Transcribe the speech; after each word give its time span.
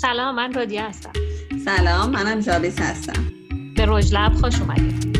سلام 0.00 0.34
من 0.34 0.52
رادیه 0.52 0.84
هستم. 0.84 1.12
سلام 1.64 2.10
منم 2.10 2.40
جابیس 2.40 2.78
هستم. 2.80 3.24
به 3.76 3.84
رجلب 3.88 4.32
خوش 4.32 4.60
اومدید. 4.60 5.18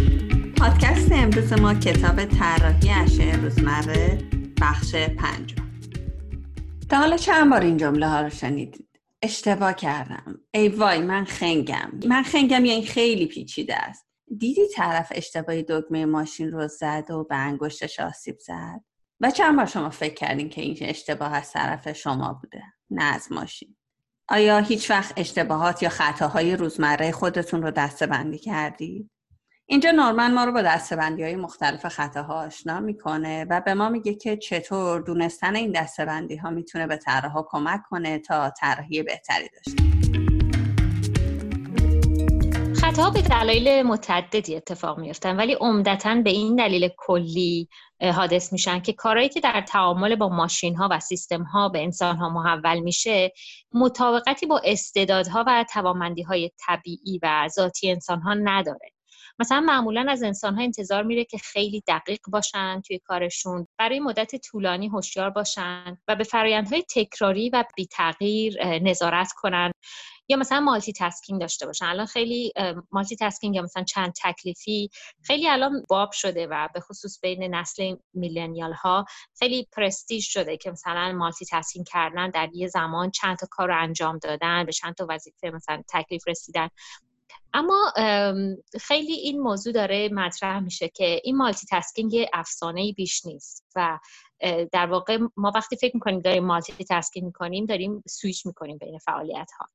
پادکست 0.59 1.13
امروز 1.13 1.53
ما 1.53 1.75
کتاب 1.75 2.25
طراحی 2.25 2.91
اشیاء 2.91 3.37
روزمره 3.37 4.19
بخش 4.61 4.95
پنجم. 4.95 5.71
تا 6.91 6.97
حالا 6.99 7.17
چند 7.17 7.51
بار 7.51 7.61
این 7.61 7.77
جمله 7.77 8.09
ها 8.09 8.21
رو 8.21 8.31
شنیدید؟ 8.31 9.01
اشتباه 9.23 9.73
کردم. 9.73 10.41
ای 10.55 10.69
وای 10.69 11.01
من 11.01 11.25
خنگم. 11.25 11.91
من 12.09 12.23
خنگم 12.23 12.65
یا 12.65 12.73
این 12.73 12.87
خیلی 12.87 13.27
پیچیده 13.27 13.77
است. 13.77 14.07
دیدی 14.39 14.69
طرف 14.75 15.13
اشتباهی 15.15 15.65
دکمه 15.69 16.07
ماشین 16.07 16.53
رو 16.53 16.69
زد 16.69 17.11
و 17.11 17.25
به 17.25 17.37
انگشتش 17.37 18.01
آسیب 18.01 18.39
زد؟ 18.39 18.81
و 19.21 19.31
چند 19.31 19.57
بار 19.57 19.67
شما 19.67 19.91
فکر 19.91 20.15
کردین 20.15 20.49
که 20.49 20.61
این 20.61 20.77
اشتباه 20.81 21.35
از 21.35 21.53
طرف 21.53 21.93
شما 21.93 22.39
بوده 22.43 22.63
نه 22.91 23.05
از 23.05 23.33
ماشین. 23.33 23.77
آیا 24.29 24.59
هیچ 24.59 24.91
وقت 24.91 25.13
اشتباهات 25.17 25.83
یا 25.83 25.89
خطاهای 25.89 26.57
روزمره 26.57 27.13
خودتون 27.13 27.63
رو 27.63 27.71
دسته 27.71 28.07
بندی 28.07 28.39
کردید؟ 28.39 29.11
اینجا 29.67 29.91
نورمن 29.91 30.35
ما 30.35 30.45
رو 30.45 30.53
با 30.53 30.63
دستبندی 30.63 31.23
های 31.23 31.37
مختلف 31.37 31.87
خطاها 31.89 32.35
آشنا 32.35 32.81
می‌کنه 32.81 33.47
و 33.51 33.61
به 33.61 33.75
ما 33.75 33.89
میگه 33.89 34.15
که 34.15 34.37
چطور 34.37 35.01
دونستن 35.01 35.57
این 35.57 35.73
دستبندی 35.73 36.37
ها 36.37 36.51
می‌تونه 36.51 36.87
به 36.87 36.97
طراحها 36.97 37.47
کمک 37.51 37.83
کنه 37.91 38.19
تا 38.19 38.51
طراحی 38.51 39.03
بهتری 39.03 39.49
داشته 39.49 40.36
خطاها 42.97 43.11
به 43.11 43.23
دلایل 43.23 43.83
متعددی 43.83 44.57
اتفاق 44.57 44.99
میفتن 44.99 45.37
ولی 45.37 45.55
عمدتا 45.55 46.15
به 46.15 46.31
این 46.31 46.57
دلیل 46.57 46.89
کلی 46.97 47.69
حادث 48.15 48.53
میشن 48.53 48.81
که 48.81 48.93
کارهایی 48.93 49.29
که 49.29 49.41
در 49.41 49.65
تعامل 49.69 50.17
با 50.17 50.29
ماشین 50.29 50.77
ها 50.77 50.89
و 50.91 51.01
سیستم 51.01 51.43
ها 51.43 51.69
به 51.69 51.83
انسان 51.83 52.17
ها 52.17 52.29
محول 52.29 52.81
میشه 52.81 53.33
مطابقتی 53.73 54.47
با 54.47 54.61
استعدادها 54.65 55.45
و 55.47 55.65
توانمندی 55.73 56.23
های 56.23 56.51
طبیعی 56.67 57.21
و 57.23 57.49
ذاتی 57.49 57.91
انسان 57.91 58.21
ها 58.21 58.35
نداره. 58.35 58.96
مثلا 59.39 59.61
معمولا 59.61 60.07
از 60.09 60.23
انسان 60.23 60.55
ها 60.55 60.63
انتظار 60.63 61.03
میره 61.03 61.25
که 61.25 61.39
خیلی 61.39 61.83
دقیق 61.89 62.21
باشن 62.29 62.81
توی 62.81 62.99
کارشون 62.99 63.67
برای 63.79 64.01
مدت 64.01 64.37
طولانی 64.37 64.89
هوشیار 64.89 65.31
باشن 65.31 65.99
و 66.09 66.17
به 66.17 66.25
فرایندهای 66.25 66.85
تکراری 66.95 67.51
و 67.51 67.65
بی 67.77 67.87
تغییر 67.87 68.65
نظارت 68.79 69.33
کنن 69.37 69.73
یا 70.29 70.37
مثلا 70.37 70.61
مالتی 70.61 70.93
تاسکینگ 70.93 71.41
داشته 71.41 71.67
باشن. 71.67 71.85
الان 71.85 72.07
خیلی 72.07 72.53
مالتی 72.93 73.17
تاسکینگ 73.17 73.55
یا 73.55 73.63
مثلا 73.63 73.85
چند 73.85 74.13
تکلیفی 74.23 74.91
خیلی 75.23 75.49
الان 75.49 75.83
باب 75.89 76.13
شده 76.13 76.47
و 76.47 76.69
به 76.75 76.81
خصوص 76.81 77.21
بین 77.23 77.55
نسل 77.55 77.97
millennial 78.15 78.73
ها 78.73 79.05
خیلی 79.39 79.69
پرستیژ 79.73 80.27
شده 80.33 80.57
که 80.57 80.71
مثلا 80.71 81.13
multitasking 81.13 81.87
کردن 81.87 82.31
در 82.31 82.49
یه 82.55 82.69
زمان 82.69 83.11
چند 83.11 83.39
تا 83.39 83.47
کار 83.51 83.69
رو 83.69 83.83
انجام 83.83 84.19
دادن 84.19 84.65
به 84.65 84.73
چند 84.73 84.95
تا 84.95 85.07
وظیفه 85.09 85.51
مثلا 85.51 85.83
تکلیف 85.89 86.29
رسیدن. 86.29 86.69
اما 87.53 87.93
خیلی 88.81 89.13
این 89.13 89.41
موضوع 89.41 89.73
داره 89.73 90.09
مطرح 90.13 90.61
میشه 90.61 90.89
که 90.89 91.21
این 91.25 91.37
multitasking 91.37 92.27
افسانه 92.33 92.93
بیش 92.93 93.27
نیست 93.27 93.67
و 93.77 93.99
در 94.73 94.87
واقع 94.87 95.19
ما 95.37 95.53
وقتی 95.55 95.77
فکر 95.77 95.97
می‌کنیم 95.97 96.21
داریم 96.21 96.45
multitasking 96.45 97.27
می‌کنیم 97.27 97.67
داریم 97.67 98.03
سویچ 98.09 98.47
می‌کنیم 98.47 98.79
بین 98.79 98.99
فعالیت 98.99 99.51
ها 99.61 99.69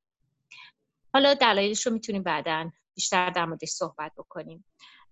حالا 1.14 1.34
دلایلش 1.34 1.88
رو 1.88 1.94
می‌تونیم 1.94 2.24
بعدا 2.24 2.72
بیشتر 2.96 3.30
در 3.30 3.46
موردش 3.46 3.70
صحبت 3.70 4.12
بکنیم. 4.18 4.66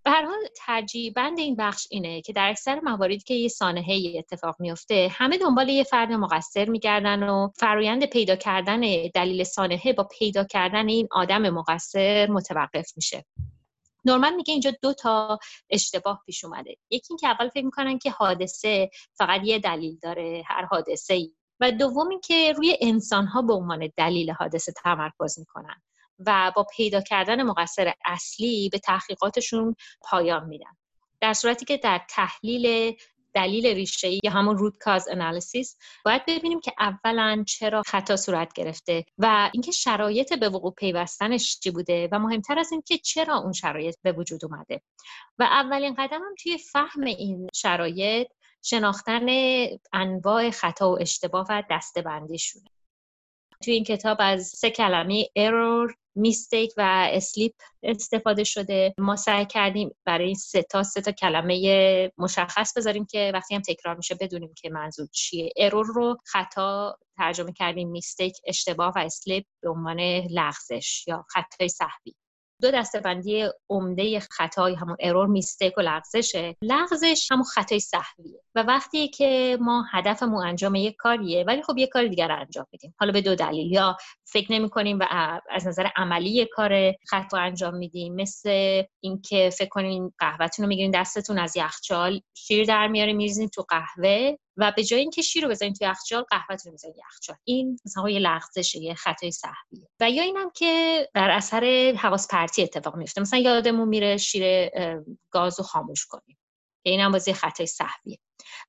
به 0.09 0.15
هر 0.15 0.25
حال 0.25 0.39
ترجیح 0.55 1.13
بند 1.15 1.39
این 1.39 1.55
بخش 1.55 1.87
اینه 1.91 2.21
که 2.21 2.33
در 2.33 2.49
اکثر 2.49 2.79
مواردی 2.79 3.19
که 3.19 3.33
یه 3.33 3.47
سانحه 3.47 4.13
اتفاق 4.17 4.55
میفته 4.59 5.07
همه 5.11 5.37
دنبال 5.37 5.69
یه 5.69 5.83
فرد 5.83 6.11
مقصر 6.11 6.69
میگردن 6.69 7.23
و 7.23 7.49
فرایند 7.55 8.05
پیدا 8.05 8.35
کردن 8.35 8.81
دلیل 9.13 9.43
سانحه 9.43 9.93
با 9.93 10.03
پیدا 10.03 10.43
کردن 10.43 10.87
این 10.87 11.07
آدم 11.11 11.49
مقصر 11.49 12.27
متوقف 12.29 12.91
میشه. 12.95 13.25
نورمن 14.05 14.35
میگه 14.35 14.51
اینجا 14.51 14.71
دو 14.81 14.93
تا 14.93 15.39
اشتباه 15.69 16.21
پیش 16.25 16.43
اومده. 16.43 16.75
یکی 16.89 17.07
اینکه 17.09 17.27
اول 17.27 17.49
فکر 17.49 17.65
می‌کنن 17.65 17.97
که 17.99 18.11
حادثه 18.11 18.89
فقط 19.13 19.41
یه 19.43 19.59
دلیل 19.59 19.97
داره 20.01 20.43
هر 20.45 20.65
حادثه 20.65 21.13
ای 21.13 21.33
و 21.59 21.71
دوم 21.71 22.09
که 22.23 22.53
روی 22.53 22.77
انسان 22.81 23.25
ها 23.27 23.41
به 23.41 23.53
عنوان 23.53 23.89
دلیل 23.97 24.31
حادثه 24.31 24.71
تمرکز 24.71 25.39
می‌کنن. 25.39 25.81
و 26.25 26.51
با 26.55 26.65
پیدا 26.75 27.01
کردن 27.01 27.43
مقصر 27.43 27.93
اصلی 28.05 28.69
به 28.69 28.79
تحقیقاتشون 28.79 29.75
پایان 30.01 30.47
میدن. 30.47 30.77
در 31.21 31.33
صورتی 31.33 31.65
که 31.65 31.77
در 31.77 32.01
تحلیل 32.09 32.95
دلیل 33.33 33.65
ریشه 33.67 34.25
یا 34.25 34.31
همون 34.31 34.57
روت 34.57 34.77
کاز 34.77 35.07
انالیسیس 35.07 35.77
باید 36.05 36.21
ببینیم 36.27 36.59
که 36.59 36.73
اولا 36.79 37.43
چرا 37.47 37.83
خطا 37.85 38.15
صورت 38.15 38.53
گرفته 38.53 39.05
و 39.17 39.49
اینکه 39.53 39.71
شرایط 39.71 40.33
به 40.33 40.49
وقوع 40.49 40.73
پیوستنش 40.73 41.59
چی 41.59 41.71
بوده 41.71 42.09
و 42.11 42.19
مهمتر 42.19 42.59
از 42.59 42.71
اینکه 42.71 42.97
چرا 42.97 43.37
اون 43.37 43.53
شرایط 43.53 43.95
به 44.03 44.11
وجود 44.11 44.45
اومده. 44.45 44.81
و 45.39 45.43
اولین 45.43 45.93
قدم 45.93 46.21
هم 46.21 46.35
توی 46.43 46.57
فهم 46.57 47.03
این 47.03 47.47
شرایط 47.53 48.27
شناختن 48.61 49.27
انواع 49.93 50.49
خطا 50.49 50.91
و 50.91 51.01
اشتباه 51.01 51.45
و 51.49 51.63
دسته‌بندیشونه. 51.71 52.69
توی 53.63 53.73
این 53.73 53.83
کتاب 53.83 54.17
از 54.19 54.47
سه 54.47 54.69
کلمه 54.69 55.25
error 55.39 55.93
mistake 56.15 56.73
و 56.77 57.09
slip 57.11 57.53
استفاده 57.83 58.43
شده. 58.43 58.93
ما 58.97 59.15
سعی 59.15 59.45
کردیم 59.45 59.91
برای 60.05 60.35
سه 60.35 60.63
تا 60.63 60.83
سه 60.83 61.01
تا 61.01 61.11
کلمه 61.11 62.11
مشخص 62.17 62.77
بذاریم 62.77 63.05
که 63.05 63.31
وقتی 63.33 63.55
هم 63.55 63.61
تکرار 63.61 63.95
میشه 63.95 64.15
بدونیم 64.15 64.53
که 64.57 64.69
منظور 64.69 65.07
چیه. 65.11 65.53
error 65.57 65.85
رو 65.85 66.17
خطا 66.25 66.97
ترجمه 67.17 67.53
کردیم 67.53 67.89
mistake 67.89 68.33
اشتباه 68.45 68.93
و 68.95 68.99
slip 68.99 69.45
به 69.61 69.69
عنوان 69.69 69.99
لغزش 70.29 71.07
یا 71.07 71.25
خطای 71.29 71.69
سهوی. 71.69 72.13
دو 72.61 72.71
دسته‌بندی 72.71 73.49
عمده 73.69 74.19
خطای 74.19 74.75
همون 74.75 74.97
error 74.99 75.27
mistake 75.27 75.77
و 75.77 75.81
لغزشه. 75.81 76.55
لغزش 76.61 77.27
همون 77.31 77.43
خطای 77.43 77.79
سهویه 77.79 78.41
و 78.55 78.63
وقتی 78.63 79.07
که 79.07 79.57
ما 79.61 79.85
هدفمون 79.91 80.47
انجام 80.47 80.75
یک 80.75 80.95
کاریه 80.95 81.43
ولی 81.43 81.63
خب 81.63 81.77
یک 81.77 81.89
کار 81.89 82.07
دیگر 82.07 82.31
انجام 82.31 82.65
بدیم 82.73 82.95
حالا 82.99 83.11
به 83.11 83.21
دو 83.21 83.35
دلیل. 83.35 83.71
یا 83.71 83.97
فکر 84.25 84.51
نمی 84.51 84.69
کنیم 84.69 84.99
و 84.99 85.05
از 85.49 85.67
نظر 85.67 85.87
عملی 85.95 86.45
کار 86.45 86.93
خطا 87.07 87.37
انجام 87.37 87.75
میدیم. 87.75 88.15
مثل 88.15 88.83
اینکه 89.03 89.49
فکر 89.57 89.69
کنین 89.69 90.11
قهوهتون 90.19 90.63
رو 90.63 90.69
می‌گیرین 90.69 90.91
دستتون 90.91 91.39
از 91.39 91.57
یخچال 91.57 92.21
شیر 92.33 92.65
در 92.65 92.87
میاره 92.87 93.13
میریزین 93.13 93.49
تو 93.49 93.65
قهوه. 93.69 94.35
و 94.59 94.73
به 94.75 94.83
جای 94.83 94.99
اینکه 94.99 95.21
شیر 95.21 95.43
رو 95.43 95.49
بزنین 95.49 95.73
تو 95.73 95.85
یخچال 95.85 96.23
قهوهتون 96.23 96.71
رو 96.71 96.73
بزنین 96.73 96.95
یخچال. 96.97 97.35
این 97.43 97.79
مثلا 97.85 98.09
یه 98.09 98.19
لغزشه 98.19 98.79
یه 98.79 98.93
خطای 98.93 99.31
سهویه 99.31 99.89
و 99.99 100.09
یا 100.09 100.23
اینم 100.23 100.49
که 100.55 101.07
در 101.13 101.29
اثر 101.29 101.93
حواس 101.97 102.27
پرتی 102.27 102.63
اتفاق 102.63 102.95
میفته 102.95 103.21
مثلا 103.21 103.39
یادمون 103.39 103.87
میره 103.87 104.17
شیر 104.17 104.69
گاز 105.31 105.59
رو 105.59 105.65
خاموش 105.65 106.05
کنیم. 106.05 106.38
که 106.83 106.89
این 106.89 106.99
هم 106.99 107.11
بازی 107.11 107.33
خطای 107.33 107.65
سهویه. 107.65 108.17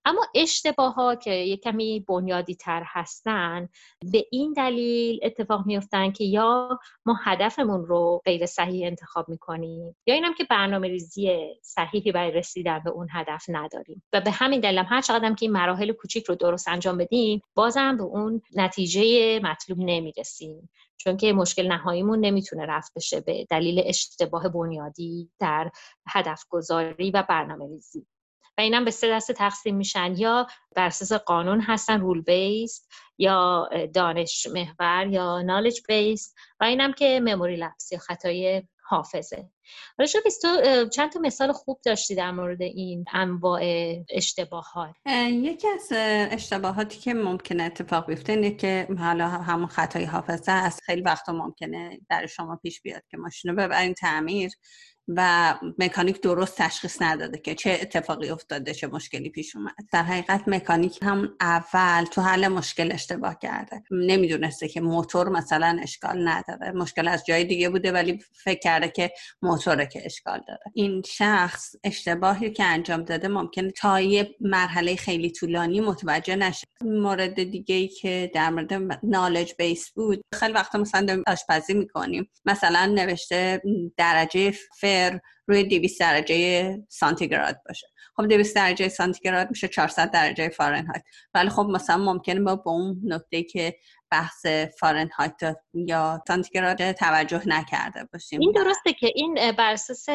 اما 0.04 0.26
اشتباه 0.34 0.94
ها 0.94 1.14
که 1.14 1.30
یه 1.30 1.56
کمی 1.56 2.00
بنیادی 2.08 2.54
تر 2.54 2.82
هستن 2.86 3.68
به 4.12 4.26
این 4.30 4.52
دلیل 4.52 5.20
اتفاق 5.22 5.66
میفتن 5.66 6.10
که 6.10 6.24
یا 6.24 6.78
ما 7.06 7.18
هدفمون 7.24 7.86
رو 7.86 8.20
غیر 8.24 8.46
صحیح 8.46 8.86
انتخاب 8.86 9.28
می‌کنیم 9.28 9.96
یا 10.06 10.14
اینم 10.14 10.34
که 10.34 10.44
برنامه 10.44 10.88
ریزی 10.88 11.38
صحیحی 11.62 12.12
برای 12.12 12.30
رسیدن 12.30 12.80
به 12.84 12.90
اون 12.90 13.08
هدف 13.12 13.44
نداریم. 13.48 14.02
و 14.12 14.20
به 14.20 14.30
همین 14.30 14.60
دلیل 14.60 14.78
هر 14.78 15.00
چقدر 15.00 15.34
که 15.34 15.46
این 15.46 15.52
مراحل 15.52 15.92
کوچیک 15.92 16.24
رو 16.24 16.34
درست 16.34 16.68
انجام 16.68 16.98
بدیم 16.98 17.40
بازم 17.54 17.96
به 17.96 18.02
اون 18.02 18.42
نتیجه 18.56 19.40
مطلوب 19.40 19.78
نمی‌رسیم. 19.80 20.68
چون 21.00 21.16
که 21.16 21.32
مشکل 21.32 21.72
نهاییمون 21.72 22.20
نمی‌تونه 22.20 22.66
رفت 22.66 22.92
بشه 22.96 23.20
به 23.20 23.46
دلیل 23.50 23.82
اشتباه 23.86 24.48
بنیادی 24.48 25.30
در 25.38 25.70
هدف 26.08 26.44
گذاری 26.48 27.10
و 27.10 27.24
برنامه 27.28 27.68
ریزی 27.68 28.06
و 28.58 28.60
اینم 28.60 28.84
به 28.84 28.90
سه 28.90 29.10
دسته 29.10 29.32
تقسیم 29.32 29.76
میشن. 29.76 30.14
یا 30.16 30.46
بر 30.76 30.86
اساس 30.86 31.12
قانون 31.12 31.60
هستن 31.60 32.00
رول 32.00 32.22
بیست 32.22 32.88
یا 33.18 33.68
دانش 33.94 34.46
محور 34.46 35.06
یا 35.06 35.42
نالج 35.42 35.80
بیس 35.88 36.34
و 36.60 36.64
اینم 36.64 36.92
که 36.92 37.20
مموری 37.20 37.56
لپس 37.56 37.92
یا 37.92 37.98
خطای 37.98 38.62
حافظه. 38.90 39.48
حالا 39.98 40.10
تو 40.42 40.88
چند 40.88 41.12
تا 41.12 41.20
مثال 41.20 41.52
خوب 41.52 41.80
داشتی 41.84 42.14
در 42.14 42.30
مورد 42.30 42.62
این 42.62 43.04
انواع 43.12 43.62
اشتباهات؟ 44.10 44.94
یکی 45.30 45.68
از 45.68 45.88
اشتباهاتی 46.30 46.98
که 46.98 47.14
ممکنه 47.14 47.62
اتفاق 47.62 48.06
بیفته 48.06 48.32
اینه 48.32 48.50
که 48.50 48.88
حالا 48.98 49.28
همون 49.28 49.66
خطای 49.66 50.04
حافظه 50.04 50.52
از 50.52 50.80
خیلی 50.82 51.02
وقتا 51.02 51.32
ممکنه 51.32 52.00
در 52.08 52.26
شما 52.26 52.56
پیش 52.56 52.82
بیاد 52.82 53.02
که 53.10 53.16
ماشین 53.16 53.50
رو 53.50 53.56
ببرین 53.56 53.94
تعمیر. 53.94 54.52
و 55.16 55.54
مکانیک 55.78 56.20
درست 56.20 56.58
تشخیص 56.58 57.02
نداده 57.02 57.38
که 57.38 57.54
چه 57.54 57.78
اتفاقی 57.82 58.28
افتاده 58.28 58.74
چه 58.74 58.86
مشکلی 58.86 59.30
پیش 59.30 59.56
اومد. 59.56 59.74
در 59.92 60.02
حقیقت 60.02 60.48
مکانیک 60.48 60.98
هم 61.02 61.28
اول 61.40 62.04
تو 62.04 62.22
حل 62.22 62.48
مشکل 62.48 62.92
اشتباه 62.92 63.38
کرده. 63.38 63.82
نمی‌دونسته 63.90 64.68
که 64.68 64.80
موتور 64.80 65.28
مثلا 65.28 65.78
اشکال 65.82 66.28
نداره. 66.28 66.72
مشکل 66.72 67.08
از 67.08 67.26
جای 67.26 67.44
دیگه 67.44 67.68
بوده 67.68 67.92
ولی 67.92 68.18
فکر 68.32 68.58
کرده 68.58 68.88
که 68.88 69.12
موتوره 69.42 69.86
که 69.86 70.02
اشکال 70.04 70.40
داره. 70.48 70.60
این 70.74 71.02
شخص 71.06 71.74
اشتباهی 71.84 72.50
که 72.50 72.64
انجام 72.64 73.02
داده 73.02 73.28
ممکنه 73.28 73.70
تا 73.70 74.00
یه 74.00 74.34
مرحله 74.40 74.96
خیلی 74.96 75.30
طولانی 75.30 75.80
متوجه 75.80 76.36
نشه. 76.36 76.66
مورد 76.80 77.42
دیگه 77.42 77.74
ای 77.74 77.88
که 77.88 78.30
در 78.34 78.50
مورد 78.50 78.72
نالج 79.02 79.54
بیس 79.58 79.90
بود. 79.90 80.20
خیلی 80.34 80.52
وقتا 80.52 80.78
مثلا 80.78 81.22
آشپزی 81.26 81.74
می‌کنیم. 81.74 82.30
مثلا 82.44 82.86
نوشته 82.86 83.62
درجه 83.96 84.54
فر 84.80 84.99
روی 85.46 85.64
200 85.64 86.00
درجه 86.00 86.78
سانتیگراد 86.88 87.60
باشه. 87.68 87.86
خب 88.16 88.26
200 88.26 88.56
درجه 88.56 88.88
سانتیگراد 88.88 89.50
میشه 89.50 89.68
400 89.68 90.10
درجه 90.10 90.48
فارنهایت. 90.48 91.02
ولی 91.34 91.48
خب 91.48 91.62
مثلا 91.62 91.96
ممکنه 91.96 92.40
با 92.40 92.56
به 92.56 92.70
اون 92.70 93.00
نکته 93.04 93.42
که 93.42 93.76
بحث 94.10 94.46
فارنهایت 94.78 95.56
یا 95.74 96.22
سانتیگراد 96.28 96.92
توجه 96.92 97.42
نکرده 97.46 98.08
باشیم. 98.12 98.40
این 98.40 98.52
درسته 98.52 98.92
که 98.92 99.12
این 99.14 99.52
بر 99.58 99.72
اساس 99.72 100.06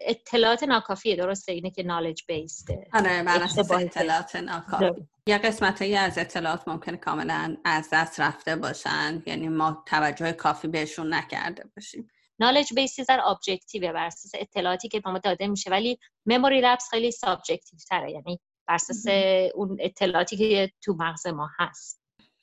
اطلاعات 0.00 0.62
ناکافیه. 0.62 1.16
درسته 1.16 1.52
اینه 1.52 1.70
که 1.70 1.82
knowledge-based 1.82 2.22
ه 2.28 2.86
آره 2.92 3.22
بر 3.22 3.42
اساس 3.42 3.70
اطلاعات 3.70 4.36
ناکافی. 4.36 5.08
یا 5.26 5.38
قسمت 5.38 5.82
هایی 5.82 5.96
از 5.96 6.18
اطلاعات 6.18 6.68
ممکنه 6.68 6.96
کاملا 6.96 7.56
از 7.64 7.88
دست 7.92 8.20
رفته 8.20 8.56
باشن. 8.56 9.22
یعنی 9.26 9.48
ما 9.48 9.84
توجه 9.86 10.32
کافی 10.32 10.68
بهشون 10.68 11.14
نکرده 11.14 11.64
باشیم. 11.76 12.10
knowledge-based 12.40 13.00
در 13.00 13.20
objective 13.24 13.92
بر 13.92 14.06
اساس 14.06 14.32
اطلاعاتی 14.34 14.88
که 14.88 15.00
به 15.00 15.10
ما 15.10 15.18
داده 15.18 15.46
میشه. 15.46 15.70
ولی 15.70 15.98
memory 16.26 16.60
lapse 16.60 16.88
خیلی 16.90 17.10
subjective 17.10 17.78
تره. 17.88 18.10
یعنی 18.12 18.40
بر 18.68 18.74
اساس 18.74 19.06
اون 19.54 19.76
اطلاعاتی 19.80 20.36
که 20.36 20.72
تو 20.82 20.94
مغز 20.98 21.26
ما 21.26 21.50
هست. 21.58 21.99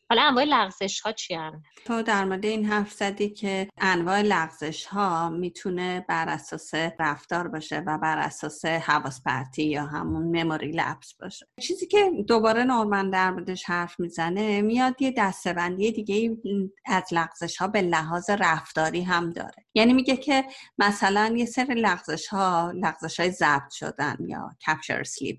حالا 0.10 0.22
انواع 0.22 0.44
لغزش 0.44 1.00
ها 1.00 1.12
چی 1.12 1.36
هم؟ 1.36 1.64
تو 1.86 2.02
در 2.02 2.26
مورد 2.26 2.46
این 2.46 2.66
حرف 2.66 2.92
زدی 2.92 3.30
که 3.30 3.68
انواع 3.78 4.22
لغزش 4.22 4.86
ها 4.86 5.30
می‌تونه 5.30 6.06
بر 6.10 6.30
اساس 6.30 6.72
رفتار 7.00 7.48
باشه 7.48 7.80
و 7.80 7.98
بر 7.98 8.18
اساس 8.18 8.66
حواس 8.66 9.22
پرتی 9.24 9.64
یا 9.64 9.86
همون 9.86 10.42
مموری 10.42 10.72
لپس 10.72 11.14
باشه. 11.20 11.48
چیزی 11.62 11.88
که 11.88 12.12
دوباره 12.28 12.64
نورمن 12.64 13.10
در 13.10 13.32
موردش 13.32 13.64
حرف 13.66 14.00
می‌زنه 14.00 14.62
میاد 14.62 15.02
یه 15.02 15.14
دستبندی 15.18 15.92
دیگه 15.92 16.38
از 16.86 17.04
لغزش 17.12 17.58
ها 17.58 17.68
به 17.68 17.82
لحاظ 17.82 18.30
رفتاری 18.30 19.02
هم 19.02 19.30
داره. 19.30 19.66
یعنی 19.74 19.94
میگه 19.94 20.18
که 20.18 20.46
مثلا 20.78 21.34
یه 21.38 21.46
سری 21.46 21.82
لغزش 21.82 22.28
ها 22.28 22.72
لغزش 22.76 23.20
های 23.20 23.32
ضبط 23.32 23.72
شدن 23.72 24.18
یا 24.28 24.50
کپچر 24.68 25.04
سلیپ 25.04 25.38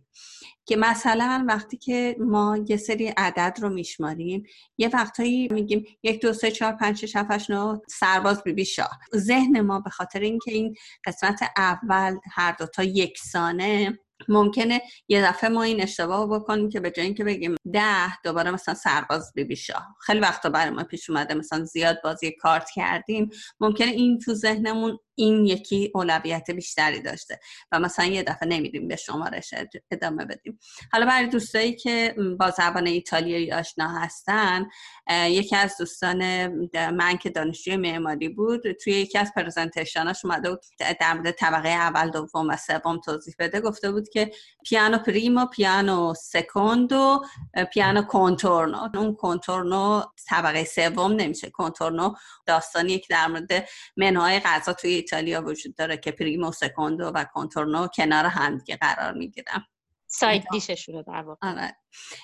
که 0.69 0.77
مثلا 0.77 1.45
وقتی 1.49 1.77
که 1.77 2.17
ما 2.21 2.59
یه 2.69 2.77
سری 2.77 3.09
عدد 3.09 3.59
رو 3.61 3.69
میشماریم 3.69 4.43
یه 4.79 4.89
وقتایی 4.89 5.49
میگیم 5.49 5.85
یک 6.03 6.23
دو 6.23 6.33
سه 6.33 6.51
چهار 6.51 6.73
پنج 6.73 6.97
شش 6.97 7.17
هفت 7.17 7.51
نو 7.51 7.79
سرباز 7.89 8.43
بیبی 8.43 8.65
شاه. 8.65 8.99
ذهن 9.17 9.61
ما 9.61 9.81
به 9.81 9.91
خاطر 9.91 10.21
اینکه 10.21 10.53
این 10.53 10.75
قسمت 11.05 11.41
اول 11.57 12.17
هر 12.33 12.53
دوتا 12.59 12.83
یکسانه 12.83 13.99
ممکنه 14.29 14.83
یه 15.09 15.23
دفعه 15.23 15.51
ما 15.51 15.63
این 15.63 15.83
اشتباه 15.83 16.29
بکنیم 16.29 16.69
که 16.69 16.81
به 16.81 16.91
جای 16.91 17.05
اینکه 17.07 17.25
بگیم 17.25 17.57
ده 17.73 18.23
دوباره 18.23 18.51
مثلا 18.51 18.75
سرباز 18.75 19.33
بیبی 19.35 19.57
شاه. 19.57 19.87
خیلی 20.01 20.21
وقتا 20.21 20.51
برای 20.51 20.71
ما 20.71 20.85
پیش 20.85 21.11
اومده 21.11 21.35
مثلا 21.35 21.65
زیاد 21.65 21.99
بازی 22.05 22.33
کارت 22.33 22.71
کردیم. 22.75 23.31
ممکنه 23.61 23.91
این 23.91 24.19
تو 24.19 24.35
ذهنمون 24.35 24.99
این 25.19 25.47
یکی 25.47 25.91
اولویت 25.95 26.51
بیشتری 26.51 27.03
داشته 27.03 27.41
و 27.73 27.79
مثلا 27.79 28.05
یه 28.05 28.23
دفعه 28.23 28.49
نمیدیم 28.49 28.89
به 28.89 28.97
شمارش 28.97 29.55
ادامه 29.91 30.25
بدیم. 30.25 30.59
حالا 30.93 31.07
برای 31.07 31.27
دوستایی 31.27 31.77
که 31.77 32.15
با 32.39 32.51
زبان 32.51 32.87
ایتالیایی 32.87 33.53
آشنا 33.53 33.89
هستن 33.89 34.67
یکی 35.11 35.57
از 35.57 35.77
دوستان 35.79 36.47
من 36.91 37.17
که 37.17 37.31
دانشجوی 37.31 37.77
معماری 37.77 38.29
بود 38.29 38.73
توی 38.73 38.93
یکی 38.93 39.19
از 39.19 39.33
پرزنتیشناش 39.37 40.25
اومده 40.25 40.51
بود 40.51 40.61
در 41.01 41.15
مورد 41.15 41.31
طبقه 41.31 41.69
اول 41.69 42.11
دوم 42.11 42.49
و 42.49 42.57
سوم 42.57 43.01
توضیح 43.01 43.35
بده. 43.39 43.61
گفته 43.61 43.93
بود 43.93 44.09
که 44.09 44.31
پیانو 44.65 44.99
پریمو 44.99 45.47
پیانو 45.47 46.15
سکوندو 46.15 47.25
پیانو 47.73 48.03
کنتورنو. 48.03 48.89
اون 48.95 49.15
کنتورنو 49.15 50.03
طبقه 50.29 50.65
سوم 50.65 51.13
نمیشه. 51.13 51.51
کنتورنو 51.51 52.15
داستانی 52.47 52.99
که 52.99 53.07
در 53.11 53.27
مورد 53.27 53.69
منوهای 53.97 54.41
غذا 54.41 54.73
توی 54.73 55.08
ایتالیا 55.13 55.43
وجود 55.43 55.75
داره 55.75 55.97
که 55.97 56.13
پریمو 56.13 56.53
سکوندو 56.53 57.07
و 57.15 57.25
کنتورنو 57.25 57.87
کنار 57.87 58.25
هم 58.27 58.59
دیگه 58.59 58.77
قرار 58.77 59.13
می‌گیرن. 59.13 59.65
سایت 60.11 60.45
دیششون 60.53 60.95
رو 60.95 61.03
در 61.03 61.23
واقع. 61.23 61.49
آره. 61.51 61.77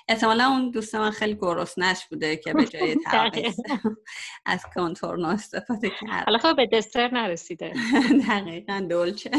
احتمالا 0.09 0.47
اون 0.47 0.71
دوست 0.71 0.95
من 0.95 1.11
خیلی 1.11 1.35
گرسنش 1.35 2.07
بوده 2.11 2.37
که 2.37 2.53
به 2.53 2.65
جای 2.65 2.97
تعقیص 3.05 3.57
از 4.47 4.63
کنتورنو 4.75 5.29
استفاده 5.29 5.91
کرد. 5.91 6.25
حالا 6.25 6.39
خب 6.39 6.57
به 6.57 6.69
دستر 6.73 7.11
نرسیده. 7.13 7.73
دقیقا 8.29 8.87
دولچه. 8.91 9.31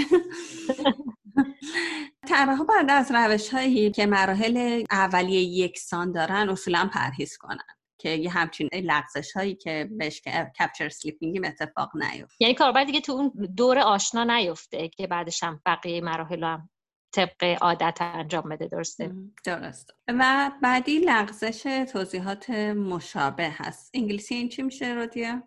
طرح 2.27 2.63
بعد 2.63 2.89
از 2.89 3.11
روش 3.11 3.49
هایی 3.49 3.91
که 3.91 4.05
مراحل 4.05 4.83
اولیه 4.91 5.41
یکسان 5.41 6.11
دارن 6.11 6.49
اصولا 6.49 6.89
پرهیز 6.93 7.37
کنن. 7.37 7.74
که 8.05 8.11
یه 8.11 8.29
همچین 8.29 8.69
لغزش 8.73 9.31
هایی 9.31 9.55
که 9.55 9.89
بهش 9.91 10.21
capture 10.59 10.89
slipping 10.89 11.45
اتفاق 11.45 11.91
نیفته. 11.95 12.35
یعنی 12.39 12.53
کاربر 12.53 12.83
دیگه 12.83 13.01
تو 13.01 13.11
اون 13.11 13.31
دور 13.57 13.79
آشنا 13.79 14.23
نیفته 14.23 14.87
که 14.87 15.07
بعدش 15.07 15.43
هم 15.43 15.61
بقیه 15.65 16.01
مراحل 16.01 16.43
هم 16.43 16.69
طبق 17.11 17.57
عادت 17.61 17.97
انجام 18.01 18.49
بده 18.49 18.67
درسته؟ 18.67 19.11
درست. 19.43 19.89
و 20.07 20.51
بعدی 20.63 20.99
لغزش 20.99 21.85
توضیحات 21.91 22.49
مشابه 22.49 23.49
هست. 23.49 23.91
انگلیسی 23.93 24.35
این 24.35 24.49
چی 24.49 24.61
میشه 24.61 24.93
رودیا؟ 24.93 25.43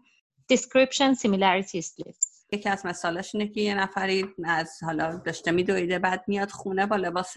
description 0.52 1.14
similarity 1.14 1.82
slips 1.82 2.28
یکی 2.53 2.69
از 2.69 2.87
مثالاش 2.87 3.35
اینه 3.35 3.49
که 3.49 3.61
یه 3.61 3.75
نفری 3.75 4.35
از 4.45 4.79
حالا 4.83 5.17
داشته 5.17 5.50
میدویده 5.50 5.99
بعد 5.99 6.25
میاد 6.27 6.50
خونه 6.50 6.87
با 6.87 6.97
لباس 6.97 7.35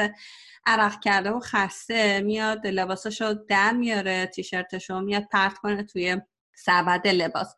عرق 0.66 1.00
کرده 1.00 1.32
و 1.32 1.40
خسته 1.40 2.22
میاد 2.22 2.68
لباسشو 2.68 3.34
در 3.34 3.72
میاره 3.72 4.26
تیشرتشو 4.26 5.00
میاد 5.00 5.28
پرت 5.32 5.58
کنه 5.58 5.84
توی 5.84 6.22
سبد 6.56 7.08
لباس. 7.08 7.56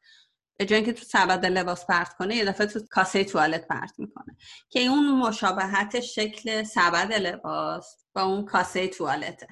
به 0.58 0.66
جای 0.66 0.76
اینکه 0.76 0.94
تو 0.94 1.06
سبد 1.06 1.46
لباس 1.46 1.86
پرت 1.86 2.14
کنه 2.14 2.36
یه 2.36 2.46
دفعه 2.46 2.68
تو 2.68 2.80
کاسه 2.90 3.24
توالت 3.24 3.68
پرت 3.68 3.94
می‌کنه. 3.98 4.38
که 4.70 4.80
اون 4.80 5.20
مشابهت 5.20 6.00
شکل 6.00 6.64
سبد 6.64 7.14
لباس 7.14 7.98
با 8.14 8.22
اون 8.22 8.46
کاسه 8.46 8.88
توالته. 8.88 9.48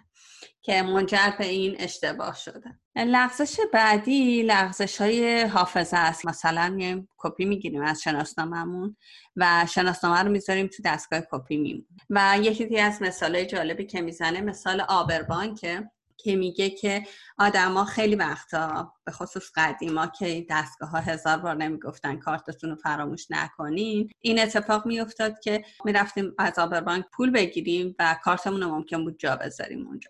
که 0.61 0.81
منجر 0.81 1.29
به 1.39 1.45
این 1.45 1.75
اشتباه 1.79 2.35
شده. 2.35 2.79
لغزش 2.95 3.59
بعدی 3.73 4.43
لغزش 4.43 5.01
های 5.01 5.41
حافظه 5.41 5.97
است. 5.97 6.25
مثلا 6.25 6.77
یه 6.79 7.07
کپی 7.17 7.45
می‌گیریم 7.45 7.81
از 7.81 8.01
شناسنامهمون 8.01 8.95
و 9.35 9.65
شناسنامه 9.69 10.19
رو 10.19 10.31
می‌ذاریم 10.31 10.67
تو 10.67 10.83
دستگاه 10.85 11.21
کپی 11.31 11.57
میمون 11.57 11.85
و 12.09 12.37
یکی 12.41 12.79
از 12.79 13.01
مثال 13.01 13.43
جالبی 13.43 13.85
که 13.85 14.01
می‌زنه 14.01 14.41
مثال 14.41 14.81
آبربانکه. 14.81 15.91
که 16.23 16.35
میگه 16.35 16.69
که 16.69 17.03
آدما 17.37 17.85
خیلی 17.85 18.15
وقتا 18.15 18.93
به 19.05 19.11
خصوص 19.11 19.51
قدیما 19.55 20.07
که 20.07 20.45
دستگاه 20.49 20.89
ها 20.89 20.99
هزار 20.99 21.37
بار 21.37 21.55
نمی‌گفتن 21.55 22.17
کارتتون 22.17 22.69
رو 22.69 22.75
فراموش 22.75 23.27
نکنین 23.29 24.09
این 24.19 24.39
اتفاق 24.39 24.85
میافتاد 24.85 25.39
که 25.39 25.63
می‌رفتیم 25.85 26.33
از 26.37 26.59
آبربانک 26.59 27.05
پول 27.13 27.31
بگیریم 27.31 27.95
و 27.99 28.15
کارتمون 28.23 28.61
رو 28.63 28.69
ممکن 28.69 29.03
بود 29.03 29.19
جا 29.19 29.35
بذاریم 29.35 29.87
اونجا. 29.87 30.09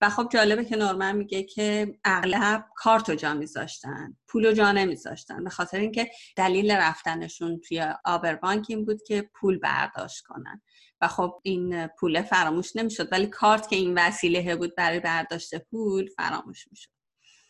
و 0.00 0.10
خب 0.10 0.28
جالبه 0.32 0.64
که 0.64 0.76
نورمن 0.76 1.16
میگه 1.16 1.42
که 1.42 1.98
اغلب 2.04 2.66
کارت 2.76 3.08
رو 3.08 3.14
جا 3.14 3.34
میذاشتن 3.34 4.16
پول 4.28 4.46
رو 4.46 4.52
جا 4.52 4.72
نمیذاشتن. 4.72 5.44
به 5.44 5.50
خاطر 5.50 5.78
اینکه 5.78 6.10
دلیل 6.36 6.70
رفتنشون 6.70 7.60
توی 7.60 7.86
آبربانک 8.04 8.66
این 8.68 8.84
بود 8.84 9.02
که 9.02 9.30
پول 9.34 9.58
برداشت 9.58 10.24
کنن. 10.26 10.62
و 11.02 11.08
خب 11.08 11.40
این 11.42 11.86
پول 11.86 12.22
فراموش 12.22 12.76
نمی‌شد 12.76 13.12
ولی 13.12 13.26
کارت 13.26 13.68
که 13.68 13.76
این 13.76 13.98
وسیله 13.98 14.56
بود 14.56 14.76
برای 14.76 15.00
برداشت 15.00 15.54
پول 15.58 16.06
فراموش 16.16 16.68
می‌شد. 16.70 16.90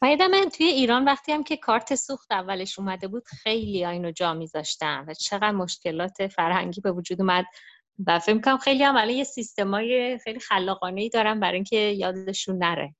و 0.02 0.28
من 0.28 0.48
توی 0.48 0.66
ایران 0.66 1.04
وقتی 1.04 1.32
هم 1.32 1.44
که 1.44 1.56
کارت 1.56 1.94
سوخت 1.94 2.32
اولش 2.32 2.78
اومده 2.78 3.08
بود 3.08 3.24
خیلی 3.26 3.84
اینو 3.84 4.10
جا 4.10 4.34
میذاشتن 4.34 5.04
و 5.08 5.14
چقدر 5.14 5.50
مشکلات 5.50 6.26
فرهنگی 6.26 6.80
به 6.80 6.92
وجود 6.92 7.20
اومد. 7.20 7.44
و 8.06 8.18
فکر 8.18 8.40
کنم 8.40 8.58
خیلی 8.58 8.82
هم 8.82 9.10
یه 9.10 9.24
سیستمای 9.24 10.18
خیلی 10.18 10.40
خلاقانه 10.40 11.00
ای 11.00 11.08
دارن 11.08 11.40
برای 11.40 11.54
اینکه 11.54 11.76
یادشون 11.76 12.58
نره. 12.58 12.94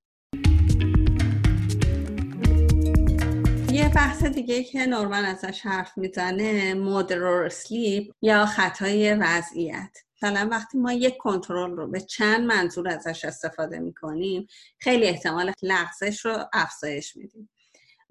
یه 3.73 3.88
بحث 3.94 4.25
دیگه 4.25 4.64
که 4.64 4.87
نورمن 4.87 5.25
ازش 5.25 5.61
حرف 5.61 5.99
می‌زنه 5.99 6.75
مودرور 6.75 7.49
سلیپ 7.49 8.12
یا 8.23 8.47
خطای 8.47 9.14
وضعیت. 9.14 9.99
مثلا 10.23 10.49
وقتی 10.50 10.79
ما 10.79 10.93
یک 10.93 11.17
کنترل 11.17 11.71
رو 11.71 11.87
به 11.87 12.00
چند 12.00 12.47
منظور 12.47 12.88
ازش 12.88 13.25
استفاده 13.25 13.79
می‌کنیم 13.79 14.47
خیلی 14.79 15.07
احتمال 15.07 15.52
لغزش 15.62 16.25
رو 16.25 16.38
افزایش 16.52 17.17
میدیم. 17.17 17.50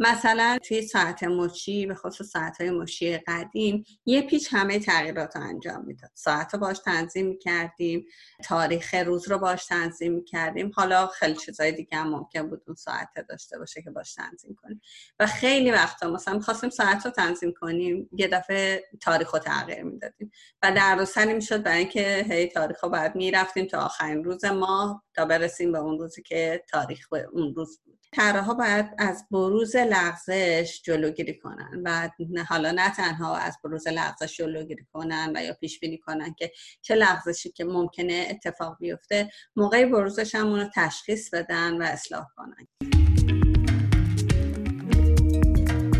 مثلا 0.04 0.58
توی 0.64 0.82
ساعت 0.82 1.24
مچی 1.24 1.86
به 1.86 1.96
خصوص 1.96 2.28
ساعت 2.28 2.62
های 2.62 2.72
مچی 2.72 3.18
قدیم 3.18 3.84
یه 4.06 4.22
پیچ 4.22 4.48
همه 4.52 4.80
تغییرات 4.80 5.36
رو 5.36 5.42
انجام 5.44 5.86
می‌داد. 5.86 6.12
ساعت 6.14 6.54
رو 6.54 6.60
باش 6.60 6.80
تنظیم 6.80 7.28
می‌کردیم 7.28 8.06
تاریخ 8.44 8.94
روز 8.94 9.30
رو 9.30 9.38
باش 9.38 9.66
تنظیم 9.66 10.14
می‌کردیم. 10.14 10.72
حالا 10.76 11.08
خیلی 11.08 11.36
چیزای 11.36 11.72
دیگه 11.72 11.98
هم 11.98 12.10
ممکن 12.10 12.50
بود 12.50 12.64
اون 12.68 12.76
ساعت 12.76 13.10
داشته 13.30 13.60
باشه 13.60 13.82
که 13.82 13.92
باش 13.92 14.14
تنظیم 14.14 14.56
کنیم. 14.62 14.82
و 15.20 15.28
خیلی 15.28 15.72
وقتا 15.72 16.10
مثلا 16.12 16.34
می‌خواستیم 16.34 16.70
ساعت 16.70 17.06
رو 17.06 17.12
تنظیم 17.12 17.54
کنیم 17.62 18.10
یه 18.18 18.28
دفعه 18.28 18.84
تاریخ 19.02 19.34
رو 19.34 19.40
تغییر 19.40 19.84
می‌دادیم. 19.84 20.32
و 20.64 20.72
در 20.72 21.06
سری 21.06 21.34
می‌شد 21.34 21.64
برای 21.64 21.80
اینکه 21.80 22.26
هی 22.30 22.48
تاریخ 22.48 22.84
باید 22.84 23.16
می‌رفتیم 23.16 23.66
تا 23.66 23.80
آخرین 23.80 24.24
روز 24.24 24.46
ماه 24.46 25.04
تا 25.16 25.26
برسیم 25.26 25.72
به 25.72 25.78
اون 25.80 26.00
روزی 26.00 26.22
که 26.22 26.64
تاریخ 26.70 27.10
به 27.10 27.28
اون 27.32 27.56
روز 27.56 27.80
بود. 27.86 28.01
ها 28.18 28.54
باید 28.54 28.86
از 28.98 29.26
بروز 29.32 29.76
لغزش 29.76 30.82
جلوگیری 30.84 31.40
کنن 31.40 31.82
و 31.86 32.10
حالا 32.50 32.72
نه 32.72 32.90
تنها 32.90 33.38
از 33.38 33.58
بروز 33.64 33.88
لغزش 33.88 34.38
جلوگیری 34.38 34.86
کنن 34.94 35.32
و 35.36 35.44
یا 35.44 35.54
پیش 35.54 35.80
بینی 35.80 35.98
کنن 35.98 36.34
که 36.34 36.52
چه 36.82 36.96
لغزشی 36.96 37.52
که 37.52 37.64
ممکنه 37.64 38.28
اتفاق 38.30 38.78
بیفته 38.80 39.32
موقع 39.56 39.86
بروزش 39.86 40.36
هم 40.36 40.48
اونو 40.48 40.70
تشخیص 40.76 41.34
بدن 41.34 41.82
و 41.82 41.86
اصلاح 41.86 42.26
کنن. 42.36 42.68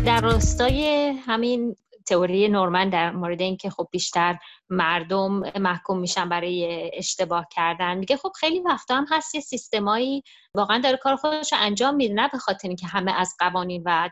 در 0.04 0.20
راستای 0.20 1.08
همین 1.26 1.76
تئوری 2.06 2.48
نورمن 2.48 2.90
در 2.90 3.10
مورد 3.10 3.40
اینکه 3.40 3.70
خب 3.70 3.88
بیشتر 3.92 4.38
مردم 4.70 5.42
محکوم 5.60 5.98
میشن 5.98 6.28
برای 6.28 6.90
اشتباه 6.94 7.46
کردن 7.50 7.98
میگه 7.98 8.16
خب 8.16 8.32
خیلی 8.40 8.60
وقتا 8.60 8.96
هم 8.96 9.06
هست 9.10 9.34
یه 9.34 9.40
سیستمایی 9.40 10.22
واقعا 10.54 10.78
داره 10.78 10.96
کار 10.96 11.16
خودش 11.16 11.52
رو 11.52 11.58
انجام 11.60 11.94
میده 11.94 12.14
نه 12.14 12.28
به 12.32 12.38
خاطر 12.38 12.68
اینکه 12.68 12.86
همه 12.86 13.20
از 13.20 13.34
قوانین 13.38 13.82
و 13.86 14.10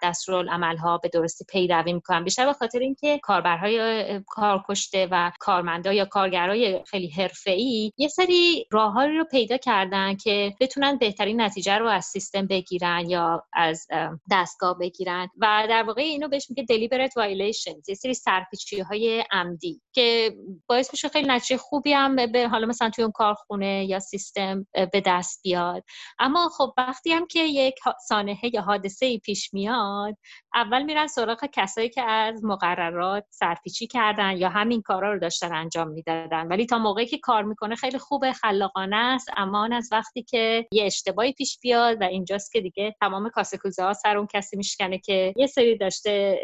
ها 0.82 0.98
به 0.98 1.08
درستی 1.08 1.44
پیروی 1.48 1.92
می‌کنن 1.92 2.24
بیشتر 2.24 2.46
به 2.46 2.52
خاطر 2.52 2.78
اینکه 2.78 3.18
کاربرهای 3.22 4.20
کارکشته 4.26 5.08
و 5.10 5.32
کارمندا 5.40 5.92
یا 5.92 6.04
کارگرای 6.04 6.84
خیلی 6.86 7.08
حرفه‌ای 7.08 7.92
یه 7.96 8.08
سری 8.08 8.66
راههایی 8.70 9.18
رو 9.18 9.24
پیدا 9.24 9.56
کردن 9.56 10.16
که 10.16 10.54
بتونن 10.60 10.96
بهترین 10.96 11.40
نتیجه 11.40 11.78
رو 11.78 11.86
از 11.88 12.04
سیستم 12.04 12.46
بگیرن 12.46 13.10
یا 13.10 13.44
از 13.52 13.86
دستگاه 14.30 14.78
بگیرن. 14.78 15.28
و 15.38 15.66
در 15.68 15.82
واقع 15.82 16.02
اینو 16.02 16.28
بهش 16.28 16.46
میگه 16.50 16.64
deliberate 16.64 17.12
violations 17.12 17.88
یه 17.88 17.94
سری 17.94 18.14
سرپیچی 18.14 18.80
های 18.80 19.24
عمدی 19.30 19.80
که 19.92 20.36
باعث 20.66 20.92
میشه 20.92 21.08
خیلی 21.08 21.28
نتیجه 21.28 21.56
خوبی 21.56 21.92
هم 21.92 22.16
به 22.16 22.48
حالا 22.48 22.66
مثلا 22.66 22.90
توی 22.90 23.04
اون 23.04 23.12
کارخونه 23.12 23.84
یا 23.84 23.98
سیستم 23.98 24.66
به 24.92 25.02
دست 25.06 25.40
بیاد. 25.42 25.84
اما 26.30 26.48
خب 26.48 26.74
وقتی 26.76 27.12
هم 27.12 27.26
که 27.26 27.40
یک 27.40 27.74
سانحه 28.08 28.50
یا 28.54 28.62
حادثه 28.62 29.18
پیش 29.18 29.54
میاد 29.54 30.16
اول 30.54 30.82
میرن 30.82 31.06
سراغ 31.06 31.44
کسایی 31.52 31.88
که 31.88 32.02
از 32.02 32.44
مقررات 32.44 33.24
سرپیچی 33.30 33.86
کردن 33.86 34.36
یا 34.36 34.48
همین 34.48 34.82
کارا 34.82 35.12
رو 35.12 35.18
داشتن 35.18 35.54
انجام 35.54 35.88
می‌دادن. 35.88 36.46
ولی 36.46 36.66
تا 36.66 36.78
موقعی 36.78 37.06
که 37.06 37.18
کار 37.18 37.42
می‌کنه 37.42 37.74
خیلی 37.74 37.98
خوبه 37.98 38.32
خلاقانه 38.32 38.96
است 38.96 39.28
اما 39.36 39.68
از 39.72 39.88
وقتی 39.92 40.22
که 40.22 40.66
یه 40.72 40.84
اشتباهی 40.84 41.32
پیش 41.32 41.58
بیاد 41.62 42.00
و 42.00 42.04
اینجاست 42.04 42.52
که 42.52 42.60
دیگه 42.60 42.94
تمام 43.00 43.28
کاسه 43.28 43.58
کوزه 43.58 43.82
ها 43.82 43.92
سر 43.92 44.16
اون 44.16 44.26
کسی 44.26 44.56
میشکنه 44.56 44.98
که 44.98 45.34
یه 45.36 45.46
سری 45.46 45.78
داشته 45.78 46.38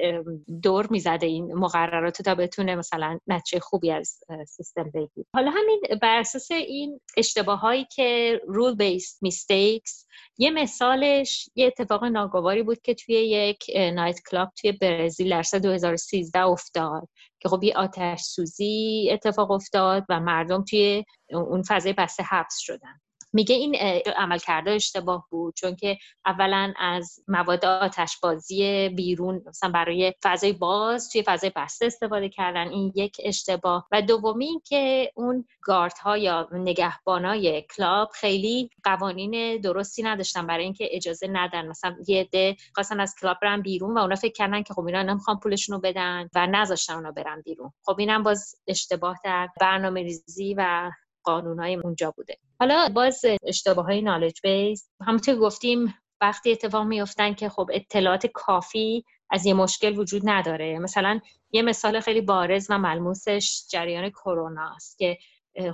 دور 0.63 0.87
می‌زده 0.91 1.27
این 1.27 1.55
مقررات 1.55 2.23
تا 2.23 2.35
بتونه 2.35 2.75
مثلا 2.75 3.19
نتیجه 3.27 3.61
خوبی 3.61 3.91
از 3.91 4.19
سیستم 4.49 4.91
بگیر 4.95 5.25
حالا 5.35 5.51
همین 5.51 5.81
بر 6.03 6.19
اساس 6.19 6.51
این 6.51 7.01
اشتباهایی 7.17 7.85
که 7.85 8.41
رول 8.47 8.75
بیس 8.75 9.19
میستیکس 9.23 10.06
یه 10.39 10.51
مثالش 10.51 11.49
یه 11.55 11.67
اتفاق 11.67 12.05
ناگواری 12.05 12.63
بود 12.63 12.81
که 12.83 12.95
توی 12.95 13.15
یک 13.15 13.65
نایت 13.77 14.21
کلاب 14.31 14.53
توی 14.61 14.73
برزیل 14.73 15.31
در 15.31 15.43
سال 15.43 15.61
2013 15.61 16.41
افتاد 16.41 17.09
که 17.41 17.49
خب 17.49 17.63
یه 17.63 17.75
آتش 17.77 18.21
سوزی 18.21 19.09
اتفاق 19.13 19.51
افتاد 19.51 20.05
و 20.09 20.21
مردم 20.21 20.65
توی 20.65 21.05
اون 21.31 21.63
فضای 21.63 21.93
بسته 21.93 22.23
حبس 22.23 22.59
شدن. 22.59 23.01
میگه 23.37 23.55
این 23.55 23.75
عمل 24.17 24.39
کرده 24.39 24.71
اشتباه 24.71 25.27
بود 25.31 25.55
چون 25.55 25.77
که 25.77 25.99
اولا 26.27 26.73
از 26.79 27.21
مواد 27.29 27.65
آتشبازی 27.65 28.89
بیرون 28.89 29.43
مثلا 29.47 29.71
برای 29.71 30.15
فضای 30.23 30.53
باز 30.53 31.11
توی 31.11 31.23
فضای 31.23 31.53
بسته 31.57 31.87
استفاده 31.87 32.29
کردن 32.29 32.69
این 32.69 32.93
یک 32.95 33.17
اشتباه. 33.25 33.89
و 33.93 34.03
دومی 34.03 34.61
که 34.65 35.13
اون 35.15 35.45
گارد 35.63 35.99
ها 35.99 36.19
یا 36.19 36.49
نگهبانای 36.53 37.63
کلاب 37.77 38.11
خیلی 38.15 38.71
قوانین 38.85 39.61
درستی 39.61 40.03
نداشتن 40.03 40.47
برای 40.47 40.65
اینکه 40.65 40.89
اجازه 40.91 41.29
ندن. 41.33 41.69
مثلا 41.69 41.97
یه 42.07 42.21
عده 42.21 42.57
خواستن 42.75 43.01
از 43.01 43.15
کلاب 43.21 43.37
برن 43.43 43.63
بیرون 43.63 43.99
و 43.99 44.01
اونا 44.01 44.15
فکر 44.15 44.33
کردن 44.33 44.63
که 44.63 44.75
خب 44.75 44.87
اینا 44.87 45.03
نمی‌خوان 45.03 45.39
پولشون 45.39 45.75
رو 45.75 45.81
بدن 45.81 46.29
و 46.35 46.47
نذاشتن 46.47 46.95
اونا 46.95 47.13
برن 47.13 47.41
بیرون. 47.41 47.73
خب 47.83 47.97
اینم 47.99 48.23
باز 48.23 48.55
اشتباه 48.67 49.19
در 49.25 49.49
برنامه 49.61 50.03
ریزی 50.03 50.55
و 50.59 50.91
های 51.29 51.75
اونجا 51.75 52.11
بوده. 52.11 52.37
حالا 52.61 52.89
باز 52.89 53.23
اشتباه 53.43 53.85
های 53.85 54.03
نالج 54.03 54.41
بیس 54.43 54.91
همونطور 55.01 55.37
گفتیم 55.37 55.95
وقتی 56.21 56.53
اتفاق 56.53 56.87
میفتن 56.87 57.35
که 57.35 57.49
خب 57.49 57.71
اطلاعات 57.73 58.27
کافی 58.27 59.05
از 59.31 59.47
یه 59.47 59.55
مشکل 59.55 59.99
وجود 59.99 60.23
نداره. 60.25 60.79
مثلا 60.79 61.21
یه 61.53 61.63
مثال 61.63 62.01
خیلی 62.01 62.21
بارز 62.21 62.67
و 62.71 62.79
ملموسش 62.79 63.67
جریان 63.71 64.11
کرونا 64.11 64.75
است 64.77 64.99
که 64.99 65.19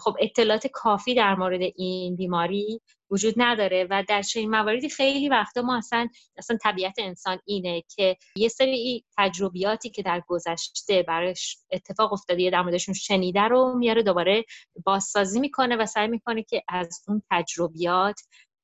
خب 0.00 0.16
اطلاعات 0.20 0.66
کافی 0.66 1.14
در 1.14 1.34
مورد 1.34 1.60
این 1.76 2.16
بیماری 2.16 2.80
وجود 3.10 3.34
نداره 3.36 3.86
و 3.90 4.04
در 4.08 4.22
چنین 4.22 4.50
مواردی 4.50 4.88
خیلی 4.88 5.28
وقتا 5.28 5.62
ما 5.62 5.76
اصلا 5.76 6.08
اصلا 6.36 6.58
طبیعت 6.62 6.94
انسان 6.98 7.38
اینه 7.44 7.82
که 7.96 8.16
یه 8.36 8.48
سری 8.48 9.04
تجربیاتی 9.18 9.90
که 9.90 10.02
در 10.02 10.22
گذشته 10.26 11.02
برش 11.02 11.58
اتفاق 11.70 12.12
افتاده 12.12 12.50
در 12.50 12.62
موردشون 12.62 12.94
شنیده 12.94 13.40
رو 13.40 13.74
میاره 13.78 14.02
دوباره 14.02 14.44
بازسازی 14.84 15.40
می‌کنه 15.40 15.76
و 15.76 15.86
سعی 15.86 16.08
می‌کنه 16.08 16.42
که 16.42 16.62
از 16.68 17.04
اون 17.08 17.22
تجربیات 17.30 18.20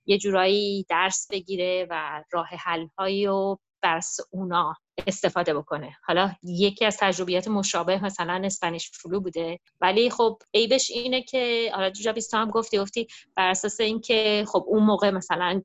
یه 0.07 0.19
جورایی 0.19 0.87
درس 0.89 1.27
بگیره 1.31 1.87
و 1.91 2.25
راه 2.33 2.47
حل 2.47 2.87
هایی 2.99 3.27
رو 3.27 3.59
بر 3.83 4.01
اونا 4.31 4.75
استفاده 5.07 5.55
بکنه. 5.55 5.97
حالا 6.05 6.33
یکی 6.43 6.85
از 6.85 6.97
تجربیات 6.97 7.49
مشابه 7.49 8.05
مثلا 8.05 8.43
اسپانیش 8.45 8.91
فلو 8.91 9.21
بوده. 9.21 9.59
ولی 9.81 10.11
خب 10.11 10.39
عیبش 10.55 10.91
اینه 10.91 11.23
که 11.23 11.71
حالا 11.75 11.91
جوجا 11.91 12.13
بیستا 12.13 12.39
هم 12.39 12.51
گفتی 12.51 12.79
گفتی 12.79 13.07
بر 13.37 13.51
اساس 13.51 13.81
اینکه 13.81 14.45
خب 14.49 14.65
اون 14.67 14.83
موقع 14.83 15.11
مثلا 15.11 15.63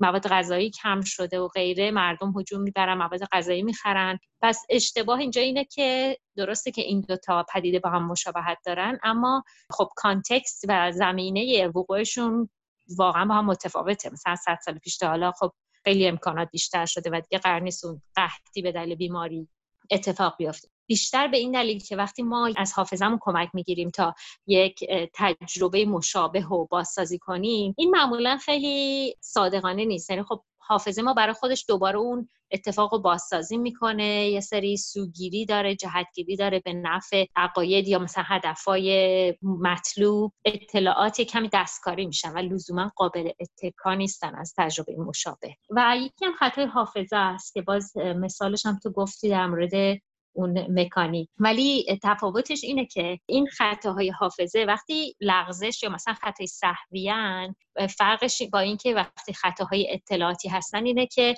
مواد 0.00 0.28
غذایی 0.28 0.70
کم 0.70 1.00
شده 1.00 1.40
و 1.40 1.48
غیره 1.48 1.90
مردم 1.90 2.38
هجوم 2.38 2.60
می‌برن 2.60 2.98
مواد 2.98 3.24
غذایی 3.32 3.62
می‌خرن. 3.62 4.18
پس 4.42 4.64
اشتباه 4.70 5.18
اینجا 5.18 5.42
اینه 5.42 5.64
که 5.64 6.18
درسته 6.36 6.70
که 6.70 6.82
این 6.82 7.00
دوتا 7.00 7.46
پدیده 7.54 7.78
با 7.78 7.90
هم 7.90 8.06
مشابهت 8.06 8.58
دارن 8.66 8.98
اما 9.02 9.44
خب 9.70 9.88
کانتکست 9.96 10.64
و 10.68 10.92
زمینه 10.92 11.68
وقوعشون 11.68 12.48
واقعا 12.96 13.24
با 13.24 13.34
هم 13.34 13.46
متفاوته. 13.46 14.10
مثلا 14.12 14.36
100 14.36 14.58
سال 14.64 14.78
پیش 14.78 14.96
تا 14.96 15.08
حالا 15.08 15.32
خب 15.32 15.52
خیلی 15.88 16.08
امکانات 16.08 16.48
بیشتر 16.50 16.86
شده 16.86 17.10
و 17.10 17.20
دیگه 17.20 17.38
قرار 17.38 17.60
نیست 17.60 17.84
اون 17.84 18.02
قحطی 18.16 18.62
به 18.62 18.72
دلیل 18.72 18.94
بیماری 18.94 19.48
اتفاق 19.90 20.36
بیفته. 20.38 20.68
بیشتر 20.86 21.28
به 21.28 21.36
این 21.36 21.52
دلیل 21.52 21.78
که 21.78 21.96
وقتی 21.96 22.22
ما 22.22 22.50
از 22.56 22.72
حافظمون 22.72 23.18
کمک 23.20 23.48
می‌گیریم 23.54 23.90
تا 23.90 24.14
یک 24.46 24.84
تجربه 25.14 25.84
مشابه 25.84 26.46
و 26.46 26.66
بازسازی 26.66 27.18
کنیم 27.18 27.74
این 27.78 27.90
معمولا 27.90 28.36
خیلی 28.36 29.14
صادقانه 29.20 29.84
نیست. 29.84 30.10
یعنی 30.10 30.22
خب 30.22 30.44
حافظه 30.68 31.02
ما 31.02 31.14
برای 31.14 31.32
خودش 31.32 31.64
دوباره 31.68 31.98
اون 31.98 32.28
اتفاق 32.50 32.94
رو 32.94 33.00
بازسازی 33.00 33.58
می‌کنه. 33.58 34.28
یه 34.28 34.40
سری 34.40 34.76
سوگیری 34.76 35.46
داره 35.46 35.74
جهتگیری 35.74 36.36
داره 36.36 36.62
به 36.64 36.72
نفع 36.72 37.26
عقاید 37.36 37.88
یا 37.88 37.98
مثلا 37.98 38.24
هدفهای 38.26 39.34
مطلوب. 39.42 40.32
اطلاعات 40.44 41.20
کمی 41.20 41.48
دستکاری 41.52 42.06
میشن 42.06 42.32
و 42.32 42.38
لزوما 42.38 42.92
قابل 42.96 43.30
اتکا 43.40 43.94
نیستن 43.94 44.34
از 44.34 44.54
تجربه 44.56 44.96
مشابه. 44.96 45.54
و 45.70 45.96
یکی 45.98 46.24
هم 46.24 46.32
خطای 46.32 46.64
حافظه 46.64 47.16
است 47.16 47.54
که 47.54 47.62
باز 47.62 47.96
مثالش 47.96 48.66
هم 48.66 48.78
تو 48.82 48.90
گفتی 48.90 49.28
در 49.28 49.46
مورد 49.46 49.98
اون 50.32 50.80
مکانیک. 50.80 51.28
ولی 51.38 51.98
تفاوتش 52.02 52.64
اینه 52.64 52.86
که 52.86 53.18
این 53.26 53.46
خطاهای 53.46 54.10
حافظه 54.10 54.64
وقتی 54.68 55.16
لغزش 55.20 55.82
یا 55.82 55.90
مثلا 55.90 56.14
خطای 56.14 56.46
صحویان 56.46 57.54
فرقش 57.98 58.42
با 58.52 58.58
اینکه 58.58 58.94
وقتی 58.94 59.32
خطاهای 59.32 59.92
اطلاعاتی 59.92 60.48
هستن 60.48 60.86
اینه 60.86 61.06
که 61.06 61.34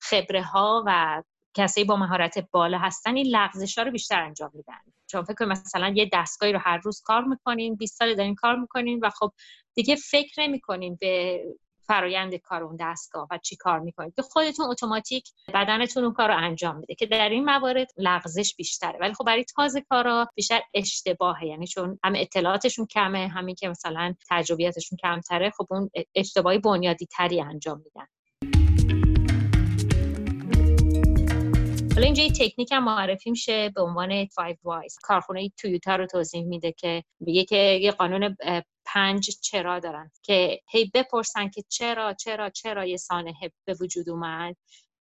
خبره 0.00 0.42
ها 0.42 0.84
و 0.86 1.22
کسایی 1.54 1.84
با 1.84 1.96
مهارت 1.96 2.38
بالا 2.50 2.78
هستن 2.78 3.16
این 3.16 3.26
لغزش 3.26 3.78
ها 3.78 3.84
رو 3.84 3.90
بیشتر 3.90 4.22
انجام 4.22 4.50
میدن. 4.54 4.80
چون 5.06 5.22
فکر 5.22 5.44
مثلا 5.44 5.88
یه 5.88 6.10
دستگاهی 6.12 6.52
رو 6.52 6.58
هر 6.58 6.76
روز 6.76 7.00
کار 7.04 7.24
می‌کنین 7.24 7.74
20 7.74 7.98
سال 7.98 8.14
دارین 8.14 8.34
کار 8.34 8.56
می‌کنین 8.56 9.00
و 9.02 9.10
خب 9.10 9.32
دیگه 9.74 9.96
فکر 9.96 10.40
نمی‌کنین 10.40 10.98
به 11.00 11.42
فرایند 11.90 12.34
کار 12.34 12.62
اون 12.62 12.76
دستگاه 12.80 13.28
و 13.30 13.38
چی 13.38 13.56
کار 13.56 13.80
می‌کنید. 13.80 14.14
که 14.14 14.22
خودتون 14.22 14.66
اتوماتیک 14.66 15.30
بدنتون 15.54 16.04
اون 16.04 16.12
کار 16.12 16.28
رو 16.28 16.36
انجام 16.36 16.76
میده 16.76 16.94
که 16.94 17.06
در 17.06 17.28
این 17.28 17.44
موارد 17.44 17.86
لغزش 17.96 18.54
بیشتره. 18.56 18.98
ولی 19.00 19.14
خب 19.14 19.24
برای 19.24 19.44
تازه 19.44 19.80
کارا 19.80 20.28
بیشتر 20.34 20.60
اشتباهه. 20.74 21.46
یعنی 21.46 21.66
چون 21.66 21.98
هم 22.04 22.12
اطلاعاتشون 22.16 22.86
کمه 22.86 23.28
همین 23.28 23.54
که 23.54 23.68
مثلا 23.68 24.14
تجربیاتشون 24.30 24.98
کمتره 25.02 25.50
خب 25.50 25.66
اون 25.70 25.90
اشتباهی 26.14 26.58
بنیادی 26.58 27.06
تری 27.06 27.40
انجام 27.40 27.82
میدن. 27.84 28.06
حالا 31.94 32.06
اینجا 32.06 32.22
یه 32.22 32.30
تکنیک 32.30 32.72
هم 32.72 32.84
معرفی 32.84 33.30
میشه 33.30 33.68
به 33.68 33.82
عنوان 33.82 34.26
5 34.36 34.56
وایز. 34.62 34.98
کارخونه 35.02 35.50
تویوتا 35.58 35.96
رو 35.96 36.06
توضیح 36.06 36.44
میده 36.44 36.72
که 36.72 37.04
میگه 37.20 37.44
که 37.44 37.56
یه 37.56 37.90
قانون 37.90 38.36
پنج 38.94 39.30
چرا 39.40 39.78
دارن 39.78 40.10
که 40.22 40.60
هی 40.70 40.90
بپرسن 40.94 41.48
که 41.48 41.62
چرا 41.68 42.14
چرا 42.14 42.50
چرا 42.50 42.86
یه 42.86 42.96
سانحه 42.96 43.52
به 43.64 43.76
وجود 43.80 44.08
اومد؟ 44.08 44.56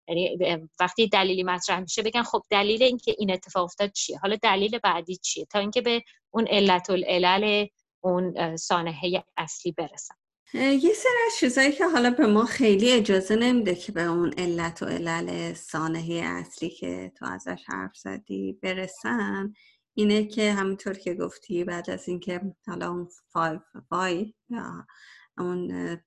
یعنی 0.08 0.38
وقتی 0.80 1.08
دلیلی 1.08 1.44
مطرح 1.44 1.80
میشه 1.80 2.02
بگن 2.02 2.24
خب 2.24 2.44
دلیل 2.50 2.84
اینکه 2.84 3.16
این 3.18 3.32
اتفاق 3.32 3.64
افتاد 3.64 3.92
چیه؟ 3.92 4.18
حالا 4.18 4.36
دلیل 4.36 4.80
بعدی 4.84 5.16
چیه؟ 5.16 5.46
تا 5.46 5.60
اینکه 5.60 5.82
به 5.82 6.04
اون 6.32 6.48
علت 6.48 6.90
العلل 6.90 7.68
اون 8.04 8.56
سانحه 8.58 9.24
اصلی 9.38 9.72
برسن. 9.72 10.16
یه 10.54 10.94
سر 10.94 11.10
از 11.28 11.38
چیزایی 11.40 11.72
که 11.72 11.88
حالا 11.88 12.10
به 12.10 12.28
ما 12.28 12.46
خیلی 12.46 12.92
اجازه 12.92 13.36
نمیده 13.36 13.76
که 13.76 13.92
به 13.92 14.04
اون 14.04 14.34
علت 14.38 14.84
و 14.84 14.86
علل 14.86 15.54
سانحه 15.54 16.16
اصلی 16.16 16.70
که 16.70 17.12
تو 17.18 17.26
ازش 17.26 17.64
حرف 17.68 17.96
زدی 17.96 18.60
برسن. 18.64 19.54
اینه 19.98 20.26
که 20.26 20.54
همینطور 20.54 20.94
که 20.94 21.14
گفتی 21.14 21.64
بعد 21.64 21.90
از 21.90 22.08
اینکه 22.10 22.42
حالا 22.68 22.90
اون 22.90 23.08
five 23.30 23.60
why 23.90 24.34
یا 24.50 24.88
اون 25.38 25.98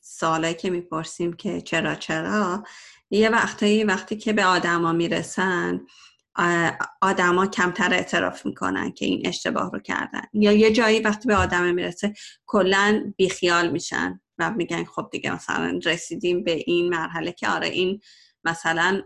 سوالایی 0.00 0.54
که 0.54 0.70
می‌پرسیم 0.70 1.32
که 1.32 1.60
چرا 1.60 1.94
چرا 1.94 2.64
یه 3.10 3.28
وقتایی 3.28 3.84
وقتی 3.84 4.16
که 4.16 4.32
به 4.32 4.44
آدما 4.44 4.92
می‌رسن 4.92 5.80
آدما 7.02 7.46
کمتر 7.46 7.94
اعتراف 7.94 8.46
می‌کنن 8.46 8.92
که 8.92 9.04
این 9.04 9.26
اشتباه 9.26 9.70
رو 9.72 9.78
کردن. 9.78 10.22
یا 10.32 10.52
یه 10.52 10.72
جایی 10.72 11.00
وقتی 11.00 11.28
به 11.28 11.36
آدم 11.36 11.74
می‌رسه 11.74 12.14
کلا 12.46 13.12
بیخیال 13.16 13.70
میشن 13.70 14.20
و 14.38 14.50
میگن 14.50 14.84
خب 14.84 15.08
دیگه 15.12 15.34
مثلا 15.34 15.80
رسیدیم 15.84 16.44
به 16.44 16.52
این 16.66 16.88
مرحله 16.88 17.32
که 17.32 17.48
آره 17.48 17.68
این 17.68 18.00
مثلا 18.44 19.02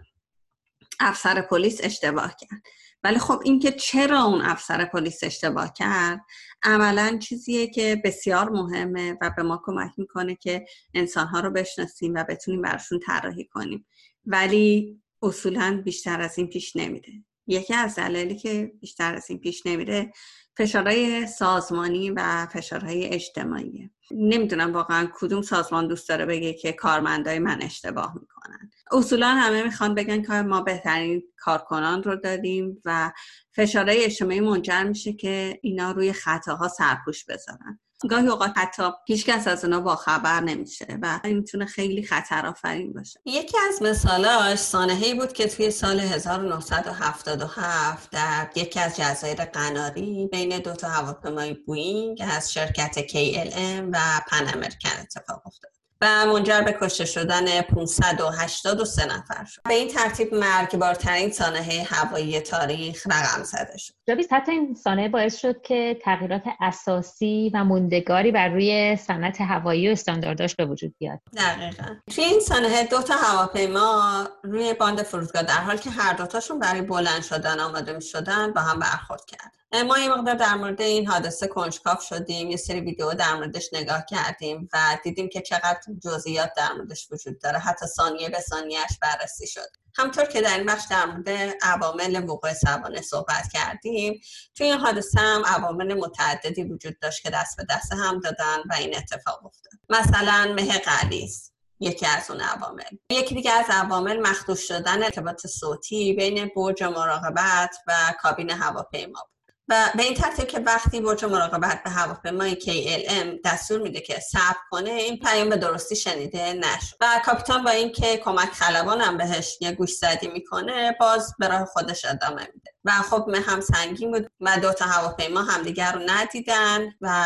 افسر 1.00 1.40
پلیس 1.40 1.80
اشتباه 1.82 2.37
کرد. 2.40 2.62
ولی 3.04 3.19
خب 3.19 3.40
اینکه 3.45 3.73
چرا 3.73 4.23
اون 4.23 4.40
افسر 4.40 4.85
پلیس 4.85 5.25
اشتباه 5.25 5.73
کرد 5.73 6.21
عملا 6.62 7.19
چیزیه 7.19 7.66
که 7.66 8.02
بسیار 8.04 8.50
مهمه 8.50 9.16
و 9.21 9.30
به 9.37 9.42
ما 9.42 9.62
کمک 9.64 9.90
می‌کنه 9.97 10.35
که 10.35 10.64
انسانها 10.95 11.40
رو 11.40 11.50
بشناسیم 11.50 12.14
و 12.14 12.25
بتونیم 12.28 12.62
براشون 12.62 12.99
طراحی 12.99 13.45
کنیم. 13.45 13.87
ولی 14.26 15.00
اصولا 15.23 15.83
بیشتر 15.85 16.21
از 16.21 16.38
این 16.38 16.47
پیش 16.47 16.76
نمیده. 16.76 17.12
یکی 17.47 17.75
از 17.75 17.94
دلایلی 17.94 18.37
که 18.37 18.73
بیشتر 18.80 19.14
از 19.14 19.30
این 19.30 19.38
پیش 19.38 19.66
نمیره 19.66 20.12
فشارهای 20.56 21.26
سازمانی 21.26 22.11
و 22.11 22.47
فشارهای 22.47 23.06
اجتماعی. 23.06 23.90
نمی‌دونم 24.11 24.73
واقعا 24.73 25.09
کدوم 25.14 25.42
سازمان 25.42 25.88
دوست 25.88 26.09
داره 26.09 26.26
بگه 26.26 26.52
که 26.54 26.73
کارمندای 26.73 27.38
من 27.38 27.62
اشتباه 27.62 28.14
می‌کنن. 28.20 28.70
اصولا 28.92 29.28
همه 29.28 29.62
می‌خوان 29.62 29.94
بگن 29.94 30.23
که 30.23 30.32
ما 30.32 30.61
بهترین 30.61 31.23
کارکنان 31.37 32.02
رو 32.02 32.16
داریم 32.16 32.82
و 32.85 33.12
فشارهای 33.52 34.04
اجتماعی 34.04 34.40
منجر 34.40 34.85
میشه 34.85 35.12
که 35.12 35.61
اینا 35.62 35.92
روی 35.92 36.12
خطاها 36.12 36.68
سرپوش 36.68 37.25
بذارن. 37.25 37.80
گاهی 38.09 38.26
اوقات 38.26 38.52
حتی 38.57 38.83
هیچکس 39.07 39.49
از 39.49 39.64
اونا 39.64 39.80
با 39.80 39.97
خبر 39.97 40.40
نمیشه 40.40 40.99
و 41.02 41.21
این 41.25 41.37
می‌تونه 41.37 41.66
خیلی 41.66 42.02
خطر 42.02 42.47
آفرین 42.47 42.92
باشه. 42.92 43.21
یکی 43.25 43.57
از 43.69 43.83
مثالاش 43.83 44.59
سانحه‌ای 44.59 45.14
بود 45.14 45.33
که 45.33 45.49
توی 45.49 45.71
سال 45.71 46.00
1977 46.00 48.11
در 48.11 48.50
یکی 48.57 48.80
از 48.80 48.97
جزایر 48.97 49.45
قناری 49.45 50.28
بین 50.33 50.59
دو 50.59 50.73
تا 50.73 50.88
هواپیمای 50.88 51.54
بوینگ 51.54 52.23
از 52.30 52.52
شرکت 52.52 53.07
KLM 53.07 53.88
و 53.92 53.99
پن 54.28 54.54
امریکن 54.54 55.00
اتفاق 55.00 55.42
افتاد. 55.47 55.79
و 56.02 56.26
منجر 56.26 56.61
به 56.61 56.76
کشته 56.80 57.04
شدن 57.04 57.61
583 57.61 59.07
نفر. 59.07 59.45
شد 59.45 59.62
به 59.64 59.75
این 59.75 59.88
ترتیب 59.88 60.35
مرگبارترین 60.35 61.30
سانحه 61.30 61.83
هوایی 61.83 62.40
تاریخ 62.40 63.07
رقم 63.07 63.42
زده 63.45 63.78
شد. 63.78 63.95
جاویز 64.09 64.26
حتی 64.30 64.52
این 64.52 64.75
سانحه 64.75 65.09
باعث 65.09 65.37
شد 65.37 65.62
که 65.62 65.99
تغییرات 66.02 66.42
اساسی 66.61 67.50
و 67.54 67.64
موندگاری 67.64 68.33
بر 68.33 68.49
روی 68.49 68.97
صنعت 68.97 69.40
هوایی 69.40 69.88
و 69.88 69.92
استاندارداش 69.92 70.54
به 70.54 70.66
وجود 70.66 70.95
بیاد. 70.99 71.21
دقیقا. 71.37 71.95
توی 72.14 72.25
این 72.25 72.40
سانحه 72.40 72.85
دو 72.85 73.02
تا 73.02 73.14
هواپیما 73.14 74.28
روی 74.42 74.75
باند 74.75 75.02
فرودگاه 75.02 75.42
در 75.42 75.61
حال 75.61 75.76
که 75.76 75.90
هر 75.90 76.12
دوتاشون 76.12 76.59
برای 76.59 76.83
بلند 76.83 77.23
شدن 77.23 77.61
آماده 77.61 77.92
می 77.92 78.02
شدن 78.02 78.52
با 78.52 78.61
هم 78.61 78.78
برخورد 78.78 79.25
کرد 79.25 79.60
ما 79.73 79.99
یه 79.99 80.09
مقدار 80.09 80.35
در 80.35 80.55
مورد 80.55 80.81
این 80.81 81.07
حادثه 81.07 81.47
کنجکاف 81.47 82.03
شدیم 82.03 82.50
یه 82.50 82.57
سری 82.57 82.81
ویدیو 82.81 83.15
در 83.15 83.35
موردش 83.35 83.69
نگاه 83.73 84.05
کردیم 84.05 84.69
و 84.73 84.99
دیدیم 85.05 85.29
که 85.29 85.41
چقدر 85.41 85.81
جزئیات 86.05 86.53
در 86.57 86.73
موردش 86.73 87.09
وجود 87.11 87.39
داره. 87.41 87.59
حتی 87.59 87.87
ثانیه 87.87 88.29
به 88.29 88.41
ثانیهش 88.41 88.99
بررسی 89.03 89.47
شد. 89.47 89.69
همطور 89.95 90.25
که 90.25 90.41
در 90.41 90.59
این 90.59 90.67
بخش 90.67 90.85
در 90.91 91.07
مورد 91.07 91.55
عوامل 91.62 92.25
وقوع 92.29 92.53
سوانه 92.53 93.00
صحبت 93.00 93.53
کردیم 93.53 94.21
توی 94.54 94.67
این 94.67 94.78
حادثه 94.78 95.21
هم 95.21 95.43
عوامل 95.47 95.95
متعددی 95.95 96.63
وجود 96.63 96.99
داشت 96.99 97.23
که 97.23 97.30
دست 97.30 97.56
به 97.56 97.67
دست 97.71 97.93
هم 97.93 98.21
دادن 98.21 98.59
و 98.71 98.75
این 98.75 98.97
اتفاق 98.97 99.47
افتاد. 99.47 99.73
مثلا 99.89 100.54
مه 100.56 100.78
قلیز 100.78 101.52
یکی 101.80 102.06
از 102.06 102.30
اون 102.30 102.41
عوامل. 102.41 102.97
یکی 103.11 103.35
دیگه 103.35 103.52
از 103.52 103.67
عوامل 103.69 104.21
مخدوش 104.21 104.69
شدن 104.69 105.02
ارتباط 105.02 105.47
صوتی 105.47 106.13
بین 106.13 106.50
برج 106.56 106.83
مراقبت 106.83 107.76
و 107.87 108.15
کابین 108.23 108.50
هواپیما 108.50 109.29
و 109.71 109.91
به 109.97 110.02
این 110.02 110.15
ترتیب 110.15 110.47
که 110.47 110.59
وقتی 110.59 111.00
برج 111.00 111.25
مراقبت 111.25 111.83
به 111.83 111.91
هواپیمای 111.91 112.56
KLM 112.61 113.41
دستور 113.45 113.80
میده 113.80 114.00
که 114.00 114.21
صبر 114.21 114.59
کنه 114.71 114.91
این 114.91 115.19
پیام 115.19 115.49
به 115.49 115.56
درستی 115.56 115.97
شنیده 115.97 116.52
نشد. 116.52 116.97
و 117.00 117.21
کاپیتان 117.25 117.65
با 117.65 117.71
اینکه 117.71 118.17
کمک 118.17 118.50
خلبانم 118.50 119.17
بهش 119.17 119.59
یه 119.61 119.73
گوش 119.73 119.93
زدی 119.93 120.28
می‌کنه 120.28 120.97
باز 121.00 121.35
به 121.39 121.49
راه 121.49 121.65
خودش 121.65 122.04
ادامه 122.04 122.49
میده. 122.54 122.71
و 122.85 122.93
خب 122.93 123.35
هم 123.47 123.61
سنگین 123.61 124.11
بود 124.11 124.30
و 124.41 124.59
دو 124.61 124.73
تا 124.73 124.85
هواپیما 124.85 125.43
همدیگر 125.43 125.93
رو 125.93 126.00
ندیدن 126.06 126.95
و 127.00 127.25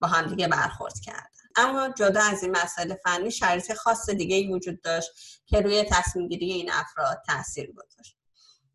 با 0.00 0.08
همدیگه 0.08 0.48
برخورد 0.48 1.00
کردن. 1.04 1.26
اما 1.56 1.88
جدا 1.88 2.20
از 2.22 2.42
این 2.42 2.56
مسئله 2.56 3.00
فنی 3.04 3.30
شرایط 3.30 3.72
خاص 3.72 4.10
دیگه 4.10 4.36
ای 4.36 4.52
وجود 4.52 4.80
داشت 4.80 5.10
که 5.46 5.60
روی 5.60 5.84
تصمیم 5.90 6.28
گیری 6.28 6.52
این 6.52 6.70
افراد 6.72 7.22
تاثیر 7.26 7.72
گذاشت. 7.72 8.15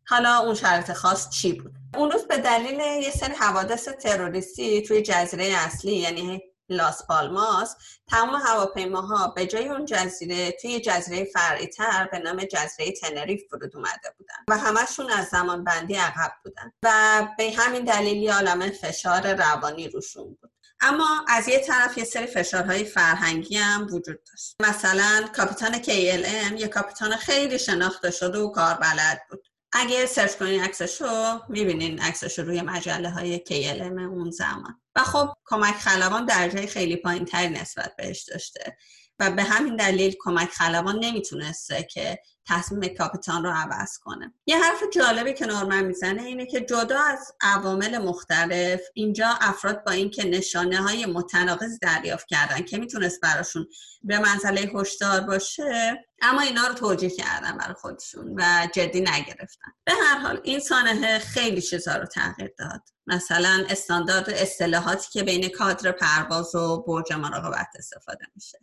حالا 0.06 0.38
اون 0.38 0.54
شرط 0.54 0.92
خاص 0.92 1.28
چی 1.30 1.52
بود؟ 1.52 1.72
اون 1.96 2.10
روز 2.10 2.22
به 2.24 2.38
دلیل 2.38 2.80
یه 2.80 3.10
سری 3.10 3.34
حوادث 3.34 3.88
تروریستی 3.88 4.82
توی 4.82 5.02
جزیره 5.02 5.44
اصلی 5.44 5.96
یعنی 5.96 6.42
لاس 6.68 7.06
پالماس 7.06 7.76
تمام 8.10 8.40
هواپیماها 8.46 9.28
به 9.28 9.46
جای 9.46 9.68
اون 9.68 9.84
جزیره 9.84 10.52
توی 10.52 10.80
جزیره 10.80 11.24
فرعی 11.24 11.66
تر 11.66 12.08
به 12.12 12.18
نام 12.18 12.44
جزیره 12.44 12.92
تنریف 12.92 13.42
فرود 13.50 13.76
اومده 13.76 14.14
بودن 14.18 14.34
و 14.48 14.58
همشون 14.58 15.10
از 15.10 15.26
زمان 15.26 15.64
بندی 15.64 15.94
عقب 15.94 16.32
بودن 16.44 16.72
و 16.82 17.28
به 17.38 17.52
همین 17.56 17.84
دلیل 17.84 18.16
یه 18.16 18.70
فشار 18.70 19.34
روانی 19.34 19.88
روشون 19.88 20.24
بود. 20.24 20.52
اما 20.80 21.24
از 21.28 21.48
یه 21.48 21.58
طرف 21.58 21.98
یه 21.98 22.04
سری 22.04 22.26
فشارهای 22.26 22.84
فرهنگی 22.84 23.56
هم 23.56 23.86
وجود 23.90 24.24
داشت. 24.24 24.56
مثلا 24.60 25.28
کاپیتان 25.36 25.82
KLM 25.82 26.60
یه 26.60 26.68
کاپیتان 26.68 27.16
خیلی 27.16 27.58
شناخته 27.58 28.10
شده 28.10 28.38
و 28.38 28.50
کاربلد 28.50 29.22
بود. 29.30 29.51
اگه 29.72 30.06
سرچ 30.06 30.36
کنین 30.36 30.62
عکسشو 30.62 31.40
می‌بینین 31.48 32.00
عکسشو 32.00 32.42
روی 32.42 32.62
مجله 32.62 33.10
های 33.10 33.38
KLM 33.38 34.00
اون 34.00 34.30
زمان. 34.30 34.80
و 34.96 35.02
خب 35.02 35.32
کمک 35.44 35.74
خلبان 35.74 36.26
درجه 36.26 36.66
خیلی 36.66 36.96
پایین 36.96 37.28
نسبت 37.34 37.96
بهش 37.98 38.22
داشته. 38.22 38.76
و 39.18 39.30
به 39.30 39.42
همین 39.42 39.76
دلیل 39.76 40.14
کمک 40.20 40.48
خلبان 40.48 41.04
نمی‌تونسته 41.04 41.82
که 41.82 42.18
تصمیم 42.48 42.94
کاپیتان 42.98 43.44
رو 43.44 43.50
عوض 43.50 43.98
کنه. 43.98 44.34
یه 44.46 44.58
حرف 44.58 44.82
جالبی 44.92 45.34
که 45.34 45.46
نورمن 45.46 45.84
می‌زنه 45.84 46.22
اینه 46.22 46.46
که 46.46 46.60
جدا 46.60 47.00
از 47.00 47.32
عوامل 47.40 47.98
مختلف 47.98 48.80
اینجا 48.94 49.28
افراد 49.40 49.84
با 49.84 49.92
اینکه 49.92 50.24
نشانه 50.24 50.82
های 50.82 51.06
متناقض 51.06 51.78
دریافت 51.78 52.26
کردن 52.26 52.62
که 52.62 52.78
می‌تونست 52.78 53.20
براشون 53.20 53.66
به 54.02 54.18
منزله 54.18 54.60
هشدار 54.74 55.20
باشه 55.20 56.04
اما 56.22 56.40
اینا 56.40 56.66
رو 56.66 56.74
توجیه 56.74 57.10
کردن 57.10 57.58
برای 57.58 57.74
خودشون 57.74 58.34
و 58.36 58.68
جدی 58.74 59.00
نگرفتن. 59.00 59.72
به 59.84 59.92
هر 59.92 60.18
حال 60.18 60.40
این 60.44 60.60
سانحه 60.60 61.18
خیلی 61.18 61.62
چیزا 61.62 61.96
رو 61.96 62.06
تغییر 62.06 62.50
داد. 62.58 62.82
مثلا 63.06 63.64
استاندارد 63.68 64.30
اصطلاحاتی 64.30 65.08
که 65.12 65.22
بین 65.22 65.48
کادر 65.48 65.92
پرواز 65.92 66.54
و 66.54 66.84
برج 66.86 67.12
مراقبت 67.12 67.68
استفاده 67.78 68.26
میشه. 68.34 68.58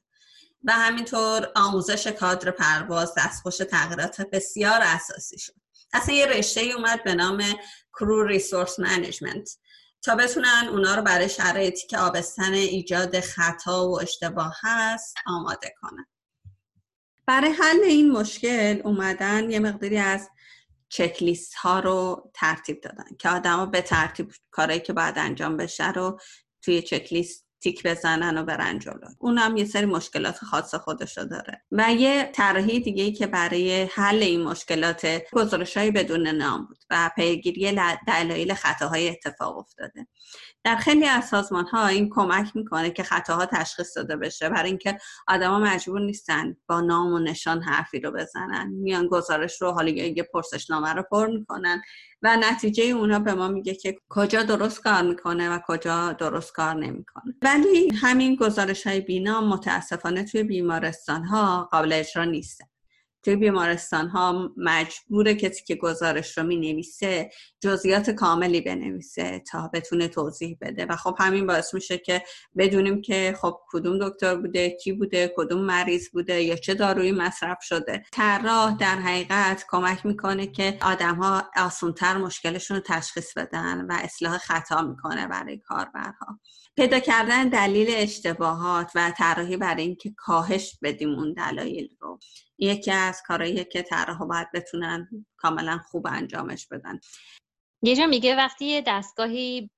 و 0.64 0.72
همینطور 0.72 1.52
آموزش 1.56 2.08
کادر 2.08 2.52
پرواز 2.52 3.14
دستخوش 3.18 3.58
تغییرات 3.58 4.22
بسیار 4.22 4.80
اساسی 4.82 5.40
شد. 5.40 5.54
اصلا 5.94 6.16
یه 6.16 6.26
رشته 6.26 6.62
اومد 6.62 7.04
به 7.04 7.16
نام 7.16 7.44
کرو 7.94 8.28
ریسورس 8.28 8.80
منیجمنت 8.80 9.58
تا 10.02 10.16
بتونن 10.16 10.68
اونا 10.72 10.96
رو 10.96 11.02
برای 11.02 11.30
شرایطی 11.30 11.88
که 11.88 11.98
آبستن 11.98 12.54
ایجاد 12.54 13.20
خطا 13.20 13.90
و 13.90 14.02
اشتباه 14.02 14.56
هست 14.62 15.16
آماده 15.26 15.74
کنن. 15.82 16.06
برای 17.26 17.52
حل 17.52 17.80
این 17.84 18.12
مشکل 18.12 18.82
اومدن 18.84 19.50
یه 19.50 19.60
مقداری 19.60 19.98
از 19.98 20.30
چکلیست 20.90 21.54
ها 21.54 21.80
رو 21.80 22.32
ترتیب 22.34 22.82
دادن 22.82 23.16
که 23.20 23.30
آدما 23.30 23.66
به 23.66 23.82
ترتیب 23.82 24.32
کارهایی 24.52 24.80
که 24.80 24.94
باید 24.94 25.18
انجام 25.18 25.58
بشه 25.58 25.92
رو 25.92 26.20
توی 26.62 26.82
چکلیست 26.82 27.49
تیک 27.62 27.84
بزنن 27.84 28.38
و 28.38 28.44
برن 28.44 28.80
جلو. 28.80 29.08
اونم 29.20 29.58
یه 29.58 29.66
سری 29.66 29.86
مشکلات 29.86 30.38
خاص 30.38 30.76
خودش 30.76 31.18
رو 31.18 31.26
داره. 31.26 31.62
و 31.72 31.94
یه 31.94 32.30
طراحی 32.34 32.80
دیگه 32.80 33.04
ای 33.04 33.12
که 33.12 33.28
برای 33.28 33.84
حل 33.84 34.24
این 34.24 34.44
مشکلات 34.44 35.22
گزارش 35.34 35.78
های 35.78 35.92
بدون 35.92 36.28
نام 36.28 36.66
بود 36.66 36.78
و 36.90 37.12
پیگیری 37.16 37.72
دلایل 38.08 38.54
خطاهای 38.54 39.10
اتفاق 39.10 39.58
افتاده. 39.58 40.08
در 40.64 40.76
خیلی 40.76 41.06
از 41.06 41.26
سازمان 41.26 41.66
ها 41.66 41.88
این 41.88 42.10
کمک 42.10 42.56
می‌کنه 42.56 42.92
که 42.92 43.04
خطاها 43.04 43.46
تشخیص 43.46 43.98
داده 43.98 44.16
بشه 44.16 44.50
برای 44.50 44.70
اینکه 44.70 44.98
آدما 45.28 45.60
مجبور 45.60 46.02
نیستن 46.02 46.58
با 46.68 46.82
نام 46.82 47.14
و 47.14 47.20
نشان 47.20 47.62
حرفی 47.62 48.00
رو 48.00 48.12
بزنن. 48.12 48.68
میان 48.68 49.08
گزارش 49.08 49.62
رو 49.62 49.72
حالا 49.72 49.90
یه 49.90 50.24
پرسشنامه 50.34 50.94
رو 50.94 51.04
پر 51.12 51.28
می‌کنن. 51.28 51.82
و 52.24 52.38
نتیجه 52.38 52.84
اونا 52.84 53.20
به 53.20 53.34
ما 53.34 53.48
میگه 53.48 53.76
که 53.76 53.98
کجا 54.10 54.44
درست 54.44 54.84
کار 54.84 55.02
می‌کنه 55.02 55.50
و 55.50 55.60
کجا 55.68 56.14
درست 56.14 56.54
کار 56.54 56.74
نمی‌کنه. 56.74 57.36
ولی 57.42 57.90
همین 58.02 58.36
گزارش 58.36 58.88
های 58.88 59.02
بینا 59.02 59.42
متاسفانه 59.42 60.24
توی 60.24 60.44
بیمارستان 60.44 61.24
ها 61.24 61.70
قابل 61.72 61.94
اجرا 61.94 62.24
نیستن. 62.24 62.66
توی 63.24 63.36
بیمارستان 63.36 64.08
ها 64.08 64.50
مجبور 64.58 65.34
کسی 65.34 65.64
که 65.64 65.76
گزارش 65.76 66.38
رو 66.38 66.44
می 66.44 66.56
نویسه 66.56 67.30
جزئیات 67.62 68.10
کاملی 68.10 68.62
بنویسه 68.62 69.44
تا 69.52 69.70
بتونه 69.74 70.08
توضیح 70.08 70.58
بده. 70.62 70.86
و 70.86 70.96
خب 70.96 71.16
همین 71.20 71.48
باعث 71.48 71.74
میشه 71.74 71.98
که 71.98 72.24
بدونیم 72.58 73.02
که 73.02 73.36
خب 73.42 73.60
کدوم 73.72 74.10
دکتر 74.10 74.36
بوده 74.36 74.70
کی 74.70 74.92
بوده 74.92 75.34
کدوم 75.38 75.62
مریض 75.62 76.10
بوده 76.10 76.42
یا 76.42 76.56
چه 76.56 76.74
دارویی 76.74 77.12
مصرف 77.12 77.58
شده. 77.62 78.04
طراح 78.12 78.78
در 78.78 78.96
حقیقت 78.96 79.66
کمک 79.70 80.06
می‌کنه 80.06 80.48
که 80.48 80.78
آدم 80.82 81.16
ها 81.16 81.44
آسونتر 81.58 82.18
مشکلشون 82.18 82.78
رو 82.78 82.84
تشخیص 82.86 83.34
بدن 83.34 83.86
و 83.86 83.94
اصلاح 84.04 84.38
خطا 84.38 84.82
می‌کنه 84.82 85.28
برای 85.28 85.58
کاربرها. 85.58 86.40
پیدا 86.76 87.00
کردن 87.00 87.50
دلیل 87.50 87.88
اشتباهات 87.92 88.92
و 88.96 89.14
طراحی 89.18 89.58
برای 89.58 89.84
اینکه 89.84 90.14
کاهش 90.18 90.80
بدیم 90.82 91.10
اون 91.10 91.34
دلایل 91.34 91.90
رو. 92.00 92.20
یکی 92.60 92.92
از 92.92 93.22
کارهایی 93.28 93.66
که 93.66 93.82
طراحا 93.82 94.26
باید 94.26 94.52
بتونن 94.54 95.26
کاملا 95.38 95.78
خوب 95.78 96.08
انجامش 96.08 96.68
بدن. 96.68 97.00
یه 97.84 97.96
جا 97.96 98.06
میگه 98.06 98.36
وقتی 98.36 98.84
دستگاهی 98.88 99.70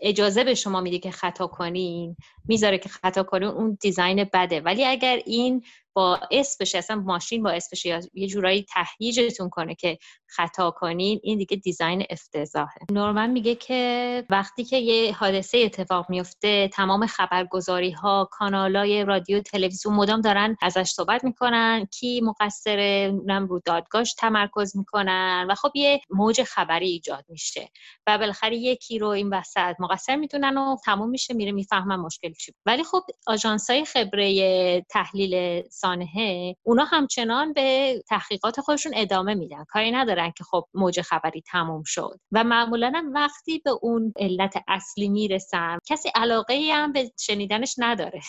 اجازه 0.00 0.44
به 0.44 0.54
شما 0.54 0.80
میده 0.80 0.98
که 0.98 1.10
خطا 1.10 1.46
کنین 1.46 2.16
می‌ذاره 2.44 2.78
که 2.78 2.88
خطا 2.88 3.22
کنین 3.22 3.48
اون 3.48 3.78
دیزاین 3.80 4.24
بده. 4.32 4.60
ولی 4.60 4.84
اگر 4.84 5.22
این 5.26 5.64
باعث 5.92 6.56
بشه 6.60 6.78
اصلا 6.78 6.96
ماشین 6.96 7.42
بشه 7.42 7.88
یا 7.88 8.00
یه 8.14 8.26
جورایی 8.26 8.66
تهییجتون 8.74 9.48
کنه 9.48 9.74
که 9.74 9.98
خطا 10.28 10.70
کنین 10.70 11.20
این 11.22 11.38
دیگه 11.38 11.56
دیزاین 11.56 12.04
افتضاحه. 12.10 12.80
نورمن 12.90 13.30
میگه 13.30 13.54
که 13.54 14.24
وقتی 14.30 14.64
که 14.64 14.76
یه 14.76 15.14
حادثه 15.14 15.58
اتفاق 15.58 16.10
میفته 16.10 16.68
تمام 16.68 17.06
خبرگزاری 17.06 17.90
ها 17.90 18.28
کانالای 18.30 19.04
رادیو 19.04 19.40
تلویزیون 19.40 19.94
مدام 19.94 20.20
دارن 20.20 20.56
ازش 20.62 20.90
صحبت 20.90 21.24
می‌کنن. 21.24 21.86
کی 21.92 22.20
مقصره؟ 22.20 23.20
نم 23.26 23.46
رو 23.46 23.60
دادگاهش 23.64 24.14
تمرکز 24.14 24.76
می‌کنن 24.76 25.46
و 25.50 25.54
خب 25.54 25.70
یه 25.74 26.00
موج 26.10 26.42
خبری 26.42 26.88
ایجاد 26.88 27.24
میشه. 27.28 27.68
و 28.06 28.18
بالاخره 28.18 28.56
یکی 28.56 28.98
رو 28.98 29.08
این 29.08 29.34
وسط 29.34 29.74
مقصر 29.78 30.16
می‌دونن 30.16 30.56
و 30.56 30.76
تموم 30.84 31.10
میشه 31.10 31.34
میره 31.34 31.52
می‌فهمن 31.52 31.96
مشکل 31.96 32.32
چی 32.32 32.52
ولی 32.66 32.84
خب 32.84 33.02
آژانس 33.26 33.70
خبره 33.70 34.80
تحلیل 34.80 35.62
سانحه 35.68 36.56
اونا 36.62 36.84
همچنان 36.84 37.52
به 37.52 37.94
تحقیقات 38.08 38.60
خودشون 38.60 38.92
ادامه 38.96 39.34
میدن. 39.34 39.64
کاری 39.68 39.90
ندارن 40.16 40.32
که 40.36 40.44
خب 40.44 40.64
موج 40.74 41.00
خبری 41.00 41.42
تموم 41.42 41.82
شد. 41.86 42.20
و 42.32 42.44
معمولا 42.44 42.92
هم 42.94 43.12
وقتی 43.12 43.58
به 43.64 43.70
اون 43.82 44.12
علت 44.16 44.54
اصلی 44.68 45.08
می‌رسن 45.08 45.78
کسی 45.86 46.08
علاقه 46.14 46.70
هم 46.72 46.92
به 46.92 47.12
شنیدنش 47.18 47.74
نداره. 47.78 48.20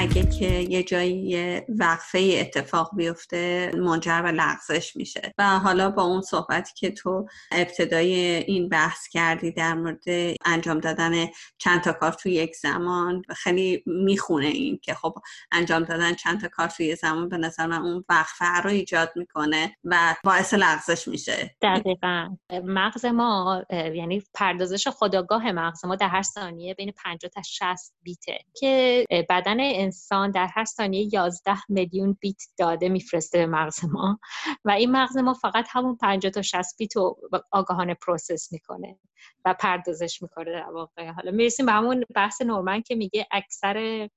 اگه 0.00 0.26
که 0.38 0.46
یه 0.46 0.82
جایی 0.82 1.60
وقفه 1.68 2.36
اتفاق 2.40 2.90
بیفته 2.96 3.70
منجر 3.76 4.22
به 4.22 4.32
لغزش 4.32 4.96
میشه. 4.96 5.32
و 5.38 5.58
حالا 5.58 5.90
با 5.90 6.02
اون 6.02 6.20
صحبتی 6.20 6.72
که 6.76 6.90
تو 6.90 7.26
ابتدای 7.52 8.14
این 8.34 8.68
بحث 8.68 9.08
کردی 9.08 9.52
در 9.52 9.74
مورد 9.74 10.04
انجام 10.44 10.78
دادن 10.78 11.26
چند 11.58 11.80
تا 11.80 11.92
کار 11.92 12.12
توی 12.12 12.32
یک 12.32 12.56
زمان 12.56 13.22
خیلی 13.36 13.82
می‌خونه 13.86 14.46
این 14.46 14.78
که 14.82 14.94
خب 14.94 15.14
انجام 15.52 15.82
دادن 15.82 16.14
چند 16.14 16.40
تا 16.40 16.48
کار 16.48 16.68
توی 16.68 16.96
زمان 16.96 17.28
به 17.28 17.36
نظر 17.36 17.66
من 17.66 17.82
اون 17.82 18.04
وقفه 18.08 18.60
رو 18.64 18.70
ایجاد 18.70 19.12
می‌کنه 19.16 19.76
و 19.84 20.14
باعث 20.24 20.54
لغزش 20.54 21.08
میشه. 21.08 21.56
دقیقا. 21.62 22.36
مغز 22.64 23.04
ما 23.04 23.62
یعنی 23.70 24.22
پردازش 24.34 24.88
خداگاه 24.88 25.52
مغز 25.52 25.84
ما 25.84 25.96
در 25.96 26.08
هر 26.08 26.22
ثانیه 26.22 26.74
بین 26.74 26.92
50 27.04 27.30
تا 27.30 27.42
60 27.42 27.94
بیته 28.02 28.38
که 28.54 29.04
بدن 29.28 29.60
انسان 29.90 30.30
در 30.30 30.46
هر 30.46 30.64
ثانیه 30.64 31.08
11 31.14 31.56
میلیون 31.68 32.16
بیت 32.20 32.42
داده 32.58 32.88
میفرسته 32.88 33.38
به 33.38 33.46
مغز 33.46 33.84
ما. 33.84 34.18
و 34.64 34.70
این 34.70 34.92
مغز 34.92 35.16
ما 35.16 35.34
فقط 35.34 35.66
همون 35.70 35.96
50 35.96 36.30
تا 36.32 36.42
60 36.42 36.76
بیت 36.78 36.96
رو 36.96 37.16
آگاهانه 37.50 37.94
process 37.94 38.52
می‌کنه 38.52 38.98
و 39.44 39.54
پردازش 39.54 40.22
می‌کنه 40.22 40.52
در 40.52 40.70
واقع. 40.70 41.10
حالا 41.10 41.30
می‌رسیم 41.30 41.66
به 41.66 41.72
همون 41.72 42.04
بحث 42.14 42.42
نورمن 42.42 42.82
که 42.82 42.94
میگه 42.94 43.26
اکثر 43.30 44.08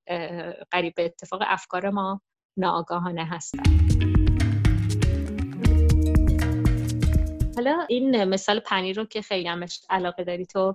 قریب 0.71 0.93
اتفاق 0.97 1.41
افکار 1.45 1.89
ما 1.89 2.21
ناآگاهانه 2.57 3.25
هستن. 3.25 4.12
حالا 7.55 7.85
این 7.89 8.23
مثال 8.23 8.59
پنیر 8.59 8.95
رو 8.97 9.05
که 9.05 9.21
خیلی 9.21 9.47
هم 9.47 9.59
بهش 9.59 9.81
علاقه 9.89 10.23
داری 10.23 10.45
تو. 10.45 10.73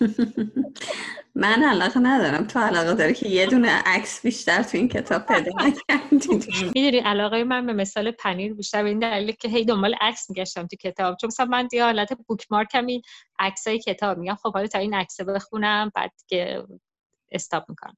من 1.34 1.62
علاقه 1.62 2.00
ندارم. 2.00 2.46
تو 2.46 2.58
علاقه 2.58 2.94
داری 2.94 3.14
که 3.14 3.28
یه 3.28 3.46
دونه 3.46 3.68
عکس 3.86 4.22
بیشتر 4.22 4.62
تو 4.62 4.78
این 4.78 4.88
کتاب 4.88 5.26
پیدا 5.26 5.50
نکردی. 5.52 6.52
می‌دونی 6.74 6.98
علاقه 6.98 7.44
من 7.44 7.66
به 7.66 7.72
مثال 7.72 8.10
پنیر 8.10 8.54
بیشتر 8.54 8.82
به 8.82 8.88
این 8.88 8.98
دلیل 8.98 9.32
که 9.32 9.48
هی 9.48 9.64
دنبال 9.64 9.94
عکس 10.00 10.30
میگشتم 10.30 10.66
تو 10.66 10.76
کتاب. 10.76 11.16
چون 11.20 11.28
مثلا 11.28 11.46
من 11.46 11.66
دیگه 11.66 11.84
حالت 11.84 12.12
بوک 12.26 12.46
مارکم 12.50 12.86
این 12.86 13.02
عکسای 13.38 13.78
کتاب. 13.78 14.18
میگم 14.18 14.34
خب 14.34 14.52
حالا 14.52 14.66
تا 14.66 14.78
این 14.78 14.94
عکس 14.94 15.20
بخونم 15.20 15.92
بعد 15.94 16.10
که 16.26 16.62
استاپ 17.32 17.64
می‌کنم. 17.68 17.96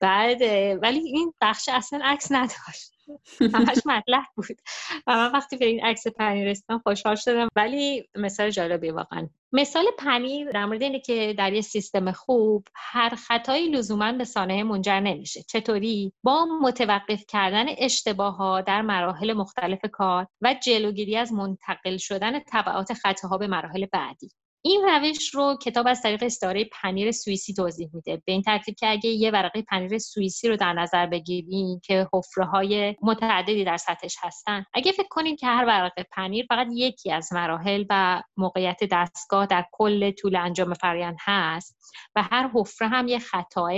بعد 0.00 0.42
ولی 0.82 0.98
این 0.98 1.32
بخش 1.40 1.68
اصلا 1.72 2.00
عکس 2.04 2.32
نداشت. 2.32 2.97
همش 3.40 3.78
مطلع 3.86 4.22
بود. 4.36 4.58
و 5.06 5.16
من 5.16 5.32
وقتی 5.32 5.56
به 5.56 5.66
این 5.66 5.84
عکس 5.84 6.06
پنیر 6.06 6.50
رسیدم 6.50 6.78
خوشحال 6.78 7.14
شدم. 7.14 7.48
ولی 7.56 8.08
مثال 8.14 8.50
جالبی 8.50 8.90
واقعا. 8.90 9.28
مثال 9.52 9.84
پنیر 9.98 10.50
در 10.50 10.66
مورد 10.66 10.82
اینه 10.82 11.00
که 11.00 11.34
در 11.38 11.52
یه 11.52 11.60
سیستم 11.60 12.12
خوب 12.12 12.68
هر 12.74 13.14
خطایی 13.14 13.70
لزوما 13.70 14.12
به 14.12 14.24
سانحه 14.24 14.62
منجر 14.62 15.00
نمیشه. 15.00 15.42
چطوری؟ 15.42 16.12
با 16.22 16.46
متوقف 16.62 17.24
کردن 17.28 17.66
اشتباه 17.78 18.36
ها 18.36 18.60
در 18.60 18.82
مراحل 18.82 19.32
مختلف 19.32 19.80
کار 19.92 20.26
و 20.42 20.54
جلوگیری 20.62 21.16
از 21.16 21.32
منتقل 21.32 21.96
شدن 21.96 22.40
طبعات 22.40 22.92
خطاها 22.92 23.38
به 23.38 23.46
مراحل 23.46 23.86
بعدی. 23.92 24.30
این 24.68 24.84
روش 24.88 25.34
رو 25.34 25.56
کتاب 25.62 25.86
از 25.88 26.02
طریق 26.02 26.22
استعاره 26.22 26.64
پنیر 26.64 27.12
سوئیسی 27.12 27.54
توضیح 27.54 27.90
میده. 27.92 28.16
به 28.16 28.32
این 28.32 28.42
ترتیب 28.42 28.74
که 28.74 28.90
اگه 28.90 29.10
یه 29.10 29.30
ورقه 29.30 29.62
پنیر 29.62 29.98
سوئیسی 29.98 30.48
رو 30.48 30.56
در 30.56 30.72
نظر 30.72 31.06
بگیریم 31.06 31.80
که 31.84 32.08
حفره 32.12 32.44
های 32.44 32.96
متعددی 33.02 33.64
در 33.64 33.76
سطحش 33.76 34.16
هستن 34.20 34.64
اگه 34.74 34.92
فکر 34.92 35.08
کنید 35.10 35.38
که 35.38 35.46
هر 35.46 35.64
ورقه 35.64 36.06
پنیر 36.12 36.46
فقط 36.48 36.66
یکی 36.72 37.12
از 37.12 37.32
مراحل 37.32 37.84
و 37.90 38.22
موقعیت 38.36 38.78
دستگاه 38.92 39.46
در 39.46 39.64
کل 39.72 40.10
طول 40.10 40.36
انجام 40.36 40.74
فرایند 40.74 41.16
هست 41.20 41.78
و 42.16 42.22
هر 42.22 42.50
حفره 42.54 42.88
هم 42.88 43.08
یه 43.08 43.18
خطاه 43.18 43.72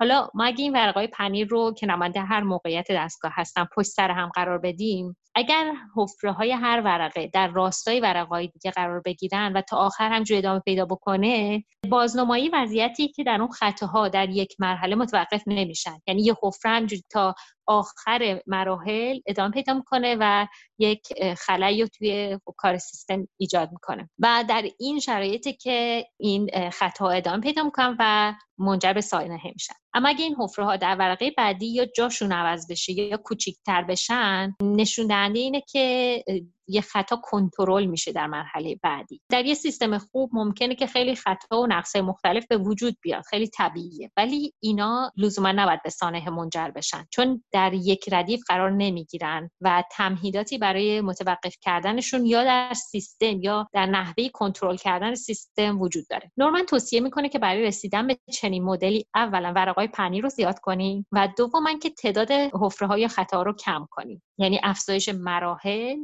حالا 0.00 0.28
ما 0.34 0.44
اگه 0.44 0.62
این 0.62 0.72
ورقه 0.72 1.06
پنیر 1.06 1.48
رو 1.48 1.74
که 1.78 1.86
نماینده 1.86 2.20
هر 2.20 2.40
موقعیت 2.40 2.86
دستگاه 2.90 3.32
هستن 3.34 3.66
پشت 3.76 3.88
سر 3.88 4.10
هم 4.10 4.28
قرار 4.34 4.58
بدیم 4.58 5.16
اگر 5.34 5.74
حفره 5.96 6.32
های 6.32 6.52
هر 6.52 6.80
ورقه 6.80 7.26
در 7.26 7.48
راستای 7.48 8.00
ورقه 8.00 8.46
دیگه 8.46 8.70
قرار 8.70 9.00
بگیرن 9.00 9.52
و 9.52 9.60
تا 9.60 9.76
آخر 9.76 10.08
همجور 10.12 10.38
ادامه 10.38 10.60
پیدا 10.60 10.84
بکنه 10.84 11.64
بازنمایی 11.88 12.48
وضعیتی 12.48 13.08
که 13.08 13.24
در 13.24 13.40
اون 13.40 13.50
خطاها 13.50 14.08
در 14.08 14.28
یک 14.30 14.56
مرحله 14.58 14.94
متوقف 14.94 15.42
نمیشن. 15.46 15.98
یعنی 16.06 16.22
یه 16.22 16.34
حفره 16.42 16.72
همجوری 16.72 17.02
تا 17.10 17.34
آخر 17.66 18.40
مراحل 18.46 19.18
ادامه 19.26 19.50
پیدا 19.50 19.74
می‌کنه 19.74 20.16
و 20.20 20.46
یک 20.78 21.08
خلایی 21.38 21.82
رو 21.82 21.88
توی 21.88 22.38
کار 22.56 22.78
سیستم 22.78 23.28
ایجاد 23.36 23.72
می‌کنه. 23.72 24.10
و 24.18 24.44
در 24.48 24.64
این 24.80 25.00
شرایطی 25.00 25.52
که 25.52 26.06
این 26.20 26.70
خطا 26.70 27.10
ادامه 27.10 27.40
پیدا 27.40 27.62
می‌کنن 27.62 27.96
و 27.98 28.34
منجر 28.58 28.92
به 28.92 29.00
ساینه 29.00 29.40
میشن. 29.44 29.74
اما 29.94 30.08
اگه 30.08 30.24
این 30.24 30.36
حفره 30.38 30.64
ها 30.64 30.76
در 30.76 30.96
ورقه 30.96 31.30
بعدی 31.30 31.66
یا 31.66 31.86
جاشون 31.86 32.32
عوض 32.32 32.70
بشه 32.70 32.92
یا 32.92 33.16
کوچیکتر 33.16 33.82
بشن 33.82 34.54
نشون 34.62 35.06
دهنده 35.06 35.38
اینه 35.38 35.60
که 35.60 36.24
یه 36.66 36.80
خطا 36.80 37.16
کنترل 37.22 37.84
میشه 37.84 38.12
در 38.12 38.26
مرحله 38.26 38.78
بعدی. 38.82 39.20
در 39.30 39.44
یه 39.44 39.54
سیستم 39.54 39.98
خوب 39.98 40.30
ممکنه 40.32 40.74
که 40.74 40.86
خیلی 40.86 41.14
خطا 41.14 41.60
و 41.60 41.66
نقصه 41.66 42.02
مختلف 42.02 42.46
به 42.46 42.56
وجود 42.56 42.96
بیاد 43.02 43.22
خیلی 43.22 43.48
طبیعیه. 43.48 44.10
ولی 44.16 44.52
اینا 44.60 45.12
لزوما 45.16 45.52
نباید 45.52 45.82
به 45.82 45.90
سانحه 45.90 46.30
منجر 46.30 46.70
بشن. 46.70 47.06
چون 47.10 47.44
در 47.52 47.72
یک 47.72 48.08
ردیف 48.12 48.42
قرار 48.48 48.70
نمی‌گیرن 48.70 49.50
و 49.60 49.84
تمهیداتی 49.92 50.58
برای 50.58 51.00
متوقف 51.00 51.56
کردنشون 51.60 52.26
یا 52.26 52.44
در 52.44 52.72
سیستم 52.74 53.40
یا 53.40 53.68
در 53.72 53.86
نحوه 53.86 54.28
کنترل 54.28 54.76
کردن 54.76 55.14
سیستم 55.14 55.80
وجود 55.80 56.04
داره. 56.10 56.30
نورمن 56.36 56.64
توصیه 56.66 57.00
می‌کنه 57.00 57.28
که 57.28 57.38
برای 57.38 57.62
رسیدن 57.62 58.06
به 58.06 58.18
چنین 58.32 58.64
مدلی 58.64 59.06
اولا 59.14 59.52
ورقای 59.56 59.88
پنیر 59.88 60.22
رو 60.22 60.28
زیاد 60.28 60.58
کنیم 60.58 61.06
و 61.12 61.28
دوما 61.36 61.78
که 61.82 61.90
تعداد 61.90 62.30
حفره 62.30 62.88
های 62.88 63.08
خطا 63.08 63.42
رو 63.42 63.52
کم 63.52 63.86
کنیم. 63.90 64.22
یعنی 64.38 64.60
افزایش 64.62 65.08
مراحل 65.08 65.96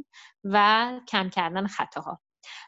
و 0.51 0.91
کم 1.07 1.29
کردن 1.29 1.67
خطاها. 1.67 2.19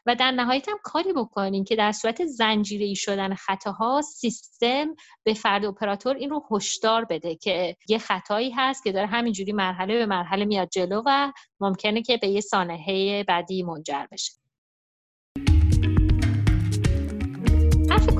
و 0.06 0.14
در 0.14 0.30
نهایت 0.30 0.68
هم 0.68 0.78
کاری 0.82 1.12
بکنیم 1.12 1.64
که 1.64 1.76
در 1.76 1.92
صورت 1.92 2.24
زنجیره 2.24 2.86
ای 2.86 2.96
شدن 2.96 3.34
خطاها 3.34 4.02
سیستم 4.02 4.94
به 5.24 5.34
فرد 5.34 5.64
اپراتور 5.64 6.16
این 6.16 6.30
رو 6.30 6.46
هشدار 6.50 7.04
بده 7.04 7.34
که 7.34 7.76
یه 7.88 7.98
خطایی 7.98 8.50
هست 8.50 8.84
که 8.84 8.92
داره 8.92 9.06
همینجوری 9.06 9.52
مرحله 9.52 9.94
به 9.94 10.06
مرحله 10.06 10.44
میاد 10.44 10.68
جلو 10.68 11.02
و 11.06 11.32
ممکنه 11.60 12.02
که 12.02 12.16
به 12.16 12.28
یه 12.28 12.40
سانحه 12.40 13.24
بعدی 13.24 13.62
منجر 13.62 14.06
بشه. 14.12 14.43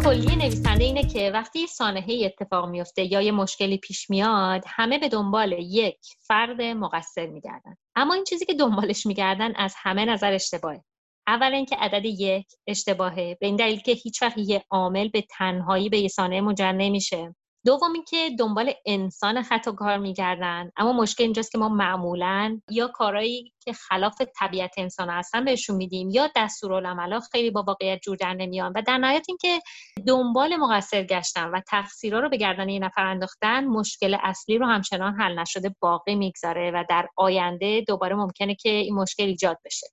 کلی 0.05 0.37
نویسنده 0.37 0.85
اینه 0.85 1.03
که 1.03 1.31
وقتی 1.31 1.61
یه 1.61 1.67
سانحه 1.67 2.25
اتفاق 2.25 2.69
میفته 2.69 3.13
یا 3.13 3.21
یه 3.21 3.33
مشکلی 3.33 3.79
پیش 3.79 4.11
میاد 4.11 4.65
همه 4.67 4.99
به 4.99 5.09
دنبال 5.09 5.53
یک 5.53 5.99
فرد 6.21 6.63
مقصر 6.63 7.27
میگردن. 7.27 7.77
اما 7.97 8.15
این 8.15 8.25
چیزی 8.25 8.45
که 8.45 8.55
دنبالش 8.55 9.07
میگردن 9.07 9.57
از 9.57 9.75
همه 9.77 10.05
نظر 10.05 10.33
اشتباهه. 10.33 10.85
اول 11.27 11.55
اینکه 11.55 11.77
عدد 11.77 12.05
یک 12.05 12.47
اشتباهه. 12.67 13.37
به 13.41 13.47
این 13.47 13.57
دلیل 13.57 13.81
که 13.81 13.93
هیچ 13.93 14.23
وقت 14.23 14.39
یه 14.39 14.65
عامل 14.71 15.09
به 15.09 15.25
تنهایی 15.31 15.89
به 15.89 15.99
یه 15.99 16.09
سانحه 16.09 16.41
منجر 16.41 16.73
نمیشه. 16.73 17.35
دوم 17.67 17.93
اینکه 17.93 18.31
دنبال 18.39 18.73
انسان 18.87 19.43
خطا 19.43 19.73
کار 19.73 19.99
میگردن. 19.99 20.71
اما 20.77 20.93
مشکل 20.93 21.25
اینجاست 21.25 21.53
که 21.53 21.59
ما 21.59 21.69
معمولا 21.69 22.61
یا 22.71 22.89
کارهایی 22.89 23.53
که 23.61 23.73
خلاف 23.73 24.23
طبیعت 24.39 24.75
انسان 24.79 25.11
هستن 25.11 25.45
بهشون 25.45 25.77
میدیم 25.77 26.11
یا 26.11 26.31
دستورالعملا 26.37 27.21
خیلی 27.21 27.51
با 27.51 27.63
واقعیت 27.63 28.01
جور 28.03 28.17
در 28.17 28.35
نمیان. 28.35 28.73
و 28.77 28.83
در 28.87 28.99
نهایت 28.99 29.27
اینکه 29.29 29.61
دنبال 30.07 30.57
مقصر 30.57 31.03
گشتن 31.03 31.51
و 31.51 31.61
تقصیرها 31.69 32.21
رو 32.21 32.29
به 32.29 32.37
گردن 32.37 32.69
یه 32.69 32.79
نفر 32.79 33.07
انداختن 33.07 33.65
مشکل 33.65 34.17
اصلی 34.23 34.59
رو 34.59 34.67
همچنان 34.67 35.15
حل 35.15 35.39
نشده 35.39 35.75
باقی 35.81 36.15
می‌گذاره 36.15 36.71
و 36.71 36.85
در 36.89 37.09
آینده 37.17 37.81
دوباره 37.81 38.15
ممکنه 38.15 38.55
که 38.55 38.69
این 38.69 38.95
مشکل 38.95 39.25
ایجاد 39.25 39.59
بشه. 39.65 39.87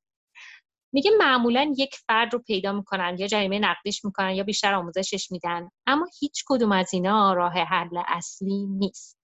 میگه 0.94 1.12
معمولا 1.20 1.74
یک 1.78 1.96
فرد 2.08 2.34
رو 2.34 2.40
پیدا 2.40 2.72
می‌کنن 2.72 3.16
یا 3.20 3.28
جریمه 3.28 3.60
نقدیش 3.60 4.06
می‌کنن 4.06 4.32
یا 4.36 4.44
بیشتر 4.44 4.74
آموزشش 4.74 5.32
میدن. 5.32 5.70
اما 5.88 6.08
هیچ 6.20 6.44
کدوم 6.48 6.72
از 6.72 6.94
اینا 6.94 7.34
راه 7.34 7.54
حل 7.54 8.02
اصلی 8.08 8.66
نیست. 8.66 9.18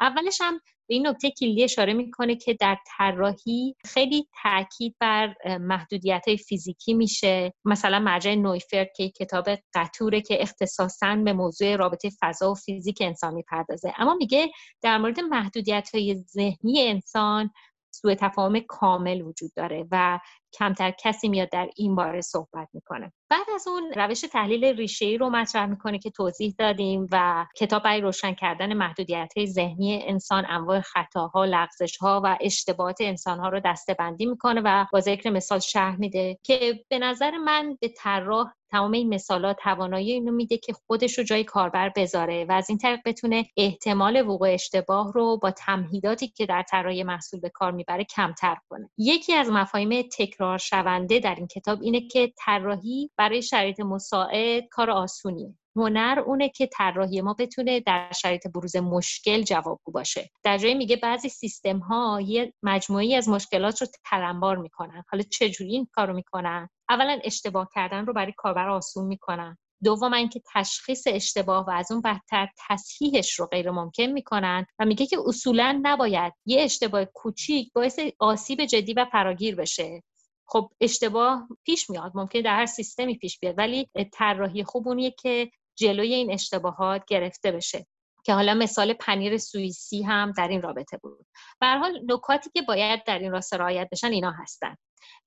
اولش 0.00 0.38
هم 0.40 0.60
به 0.88 0.94
این 0.94 1.06
نکته 1.06 1.30
کلی 1.30 1.64
اشاره 1.64 1.92
می‌کنه 1.92 2.36
که 2.36 2.54
در 2.54 2.76
طراحی 2.96 3.74
خیلی 3.84 4.28
تاکید 4.42 4.96
بر 5.00 5.34
محدودیت 5.58 6.24
های 6.26 6.36
فیزیکی 6.36 6.94
میشه. 6.94 7.52
مثلا 7.64 7.98
مرجع 7.98 8.34
نویفرد 8.34 8.88
که 8.96 9.10
کتاب 9.10 9.48
قطوره 9.74 10.20
که 10.20 10.42
اختصاصا 10.42 11.16
به 11.16 11.32
موضوع 11.32 11.76
رابطه 11.76 12.10
فضا 12.20 12.50
و 12.50 12.54
فیزیک 12.54 12.98
انسان 13.00 13.34
می‌پردازه. 13.34 13.92
اما 13.96 14.14
میگه 14.14 14.50
در 14.82 14.98
مورد 14.98 15.20
محدودیت 15.20 15.90
های 15.94 16.14
ذهنی 16.14 16.88
انسان 16.88 17.50
سوء 17.90 18.14
تفاهم 18.14 18.60
کامل 18.60 19.22
وجود 19.22 19.50
داره 19.56 19.86
و 19.90 20.18
کمتر 20.58 20.90
کسی 20.90 21.28
میاد 21.28 21.48
در 21.50 21.68
این 21.76 21.94
باره 21.94 22.20
صحبت 22.20 22.68
می‌کنه. 22.72 23.12
بعد 23.30 23.46
از 23.54 23.68
اون 23.68 23.92
روش 23.96 24.20
تحلیل 24.20 24.64
ریشه 24.64 25.06
ای 25.06 25.18
رو 25.18 25.30
مطرح 25.30 25.66
می‌کنه 25.66 25.98
که 25.98 26.10
توضیح 26.10 26.54
دادیم 26.58 27.06
و 27.12 27.46
کتاب 27.56 27.82
برای 27.82 28.00
روشن 28.00 28.34
کردن 28.34 28.74
محدودیت 28.74 29.32
های 29.36 29.46
ذهنی 29.46 30.02
انسان 30.06 30.46
انواع 30.48 30.80
خطاها 30.80 31.44
لغزش 31.44 31.96
ها 31.96 32.20
و 32.24 32.38
اشتباهات 32.40 32.96
انسان 33.00 33.38
ها 33.38 33.48
رو 33.48 33.60
دسته 33.60 33.94
بندی 33.94 34.26
می‌کنه 34.26 34.60
و 34.64 34.86
با 34.92 35.00
ذکر 35.00 35.30
مثال 35.30 35.58
شهر 35.58 35.96
میده 35.96 36.38
که 36.42 36.84
به 36.88 36.98
نظر 36.98 37.30
من 37.30 37.76
به 37.80 37.88
طراح 37.88 38.52
تمام 38.70 38.92
این 38.92 39.14
مثالات 39.14 39.56
توانایی 39.62 40.12
اینو 40.12 40.32
میده 40.32 40.58
که 40.58 40.72
خودش 40.72 41.18
رو 41.18 41.24
جای 41.24 41.44
کاربر 41.44 41.92
بذاره 41.96 42.44
و 42.48 42.52
از 42.52 42.70
این 42.70 42.78
طریق 42.78 43.00
بتونه 43.04 43.46
احتمال 43.56 44.28
وقوع 44.28 44.54
اشتباه 44.54 45.12
رو 45.12 45.38
با 45.38 45.50
تمهیداتی 45.50 46.28
که 46.28 46.46
در 46.46 46.62
طراحی 46.62 47.02
محصول 47.02 47.40
به 47.40 47.48
کار 47.48 47.72
می‌بره 47.72 48.04
کمتر 48.04 48.56
کنه. 48.68 48.90
یکی 48.98 49.34
از 49.34 49.50
مفاهیم 49.50 50.02
تکرار 50.18 50.45
شونده 50.60 51.20
در 51.20 51.34
این 51.34 51.46
کتاب 51.46 51.82
اینه 51.82 52.00
که 52.08 52.32
طراحی 52.38 53.10
برای 53.16 53.42
شرایط 53.42 53.80
مساعد 53.80 54.68
کار 54.70 54.90
آسونیه. 54.90 55.54
هنر 55.76 56.22
اونه 56.26 56.48
که 56.48 56.66
طراحی 56.66 57.20
ما 57.20 57.34
بتونه 57.34 57.80
در 57.80 58.12
شرایط 58.12 58.46
بروز 58.46 58.76
مشکل 58.76 59.42
جوابگو 59.42 59.92
باشه. 59.92 60.30
در 60.42 60.58
جایی 60.58 60.74
میگه 60.74 60.96
بعضی 60.96 61.28
سیستم 61.28 61.78
ها 61.78 62.20
یه 62.20 62.52
مجموعی 62.62 63.14
از 63.14 63.28
مشکلات 63.28 63.80
رو 63.80 63.88
تلمبار 64.10 64.56
می‌کنن. 64.56 65.04
حالا 65.08 65.22
چجوری 65.30 65.70
این 65.70 65.88
کارو 65.92 66.14
می‌کنن؟ 66.14 66.68
اولا 66.88 67.18
اشتباه 67.24 67.68
کردن 67.74 68.06
رو 68.06 68.12
برای 68.12 68.32
کاربر 68.36 68.68
آسون 68.68 69.04
می‌کنن. 69.06 69.58
دوم 69.84 70.12
اینکه 70.12 70.42
تشخیص 70.54 71.02
اشتباه 71.06 71.66
و 71.66 71.70
از 71.70 71.92
اون 71.92 72.00
بدتر 72.00 72.48
تصحیحش 72.68 73.38
رو 73.38 73.46
غیر 73.46 73.70
ممکن 73.70 74.02
می‌کنن 74.06 74.66
و 74.78 74.84
میگه 74.84 75.06
که 75.06 75.18
اصولا 75.26 75.80
نباید 75.82 76.32
یه 76.46 76.62
اشتباه 76.62 77.04
کوچیک 77.04 77.72
باعث 77.72 77.98
آسیب 78.18 78.64
جدی 78.64 78.92
و 78.92 79.06
فراگیر 79.12 79.56
بشه. 79.56 80.02
خب 80.48 80.70
اشتباه 80.80 81.48
پیش 81.64 81.90
میاد 81.90 82.12
ممکن 82.14 82.40
در 82.40 82.56
هر 82.56 82.66
سیستمی 82.66 83.18
پیش 83.18 83.38
بیاد 83.38 83.58
ولی 83.58 83.90
طراحی 84.12 84.64
خوب 84.64 84.88
اونیه 84.88 85.10
که 85.10 85.50
جلوی 85.78 86.14
این 86.14 86.32
اشتباهات 86.32 87.02
گرفته 87.08 87.52
بشه. 87.52 87.86
که 88.24 88.34
حالا 88.34 88.54
مثال 88.54 88.92
پنیر 88.92 89.38
سوئیسی 89.38 90.02
هم 90.02 90.32
در 90.32 90.48
این 90.48 90.62
رابطه 90.62 90.96
بود. 90.96 91.26
به 91.60 91.66
حال 91.66 92.00
نکاتی 92.08 92.50
که 92.54 92.62
باید 92.62 93.04
در 93.04 93.18
این 93.18 93.32
راسته 93.32 93.56
رعایت 93.56 93.88
بشن 93.92 94.12
اینا 94.12 94.30
هستن. 94.30 94.76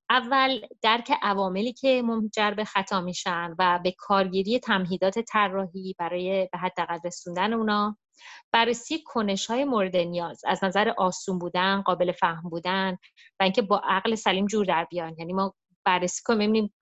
اول 0.09 0.61
درک 0.81 1.11
عواملی 1.21 1.73
که 1.73 2.01
منجر 2.01 2.51
به 2.51 2.65
خطا 2.65 3.01
میشن 3.01 3.55
و 3.59 3.79
به 3.83 3.91
کارگیری 3.97 4.59
تمهیدات 4.59 5.19
طراحی 5.19 5.95
برای 5.99 6.49
به 6.51 6.57
حداقل 6.57 6.99
رسوندن 7.05 7.53
اونا. 7.53 7.97
بررسی 8.51 9.03
کنش 9.05 9.45
های 9.45 9.65
مورد 9.65 9.95
نیاز 9.95 10.41
از 10.45 10.63
نظر 10.63 10.89
آسون 10.97 11.39
بودن 11.39 11.81
قابل 11.81 12.11
فهم 12.11 12.49
بودن 12.49 12.97
و 13.39 13.43
اینکه 13.43 13.61
با 13.61 13.81
عقل 13.83 14.15
سلیم 14.15 14.45
جور 14.45 14.65
در 14.65 14.87
بیان 14.91 15.15
یعنی 15.17 15.33
ما 15.33 15.53
بررسی 15.85 16.21
کنیم 16.25 16.39
ببینیم 16.39 16.73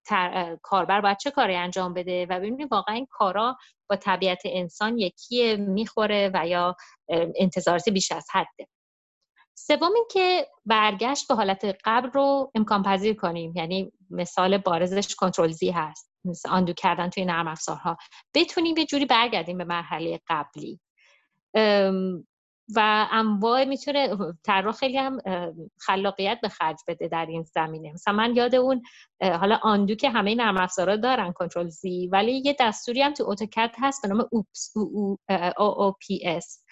کاربر 0.61 1.01
باید 1.01 1.17
چه 1.17 1.31
کاری 1.31 1.55
انجام 1.55 1.93
بده 1.93 2.25
و 2.25 2.39
ببینیم 2.39 2.67
واقعا 2.71 2.95
این 2.95 3.07
کارا 3.09 3.57
با 3.89 3.95
طبیعت 3.95 4.41
انسان 4.45 4.97
یکی 4.97 5.55
می‌خوره 5.55 6.31
و 6.33 6.47
یا 6.47 6.75
انتظارات 7.35 7.89
بیش 7.89 8.11
از 8.11 8.27
حده. 8.33 8.67
سوم 9.57 9.93
اینکه 9.95 10.47
برگشت 10.65 11.27
به 11.27 11.35
حالت 11.35 11.77
قبل 11.85 12.09
رو 12.11 12.51
امکان 12.55 12.83
پذیر 12.83 13.15
کنیم. 13.15 13.53
یعنی 13.55 13.91
مثال 14.09 14.57
بارزش 14.57 15.15
کنترل 15.15 15.51
زی 15.51 15.71
هست. 15.71 16.11
مثل 16.25 16.49
آندو 16.49 16.73
کردن 16.73 17.09
توی 17.09 17.25
نرم 17.25 17.47
افزارها. 17.47 17.97
بتونیم 18.33 18.77
یه 18.77 18.85
جوری 18.85 19.05
برگردیم 19.05 19.57
به 19.57 19.63
مرحله 19.63 20.19
قبلی. 20.27 20.79
و 22.75 23.07
انواع 23.11 23.65
می‌تونه 23.65 24.15
طراح 24.45 24.73
خیلی 24.73 24.97
هم 24.97 25.17
خلاقیت 25.79 26.39
به 26.41 26.49
خرج 26.49 26.77
بده 26.87 27.07
در 27.07 27.25
این 27.25 27.43
زمینه. 27.43 27.93
مثلا 27.93 28.13
من 28.13 28.35
یاد 28.35 28.55
اون 28.55 28.81
حالا 29.21 29.59
undo 29.63 29.95
که 29.95 30.09
همه 30.09 30.35
نرم 30.35 30.57
افزارا 30.57 30.95
دارن 30.95 31.31
control 31.31 31.67
Z 31.67 32.07
ولی 32.07 32.41
یه 32.45 32.55
دستوری 32.59 33.01
هم 33.01 33.13
تو 33.13 33.29
اتوکد 33.29 33.71
هست 33.81 34.01
به 34.01 34.07
نام 34.07 34.27
OOPS 34.31 34.73
O 34.77 35.17
O 35.57 35.91
P 35.99 36.19
S 36.25 36.63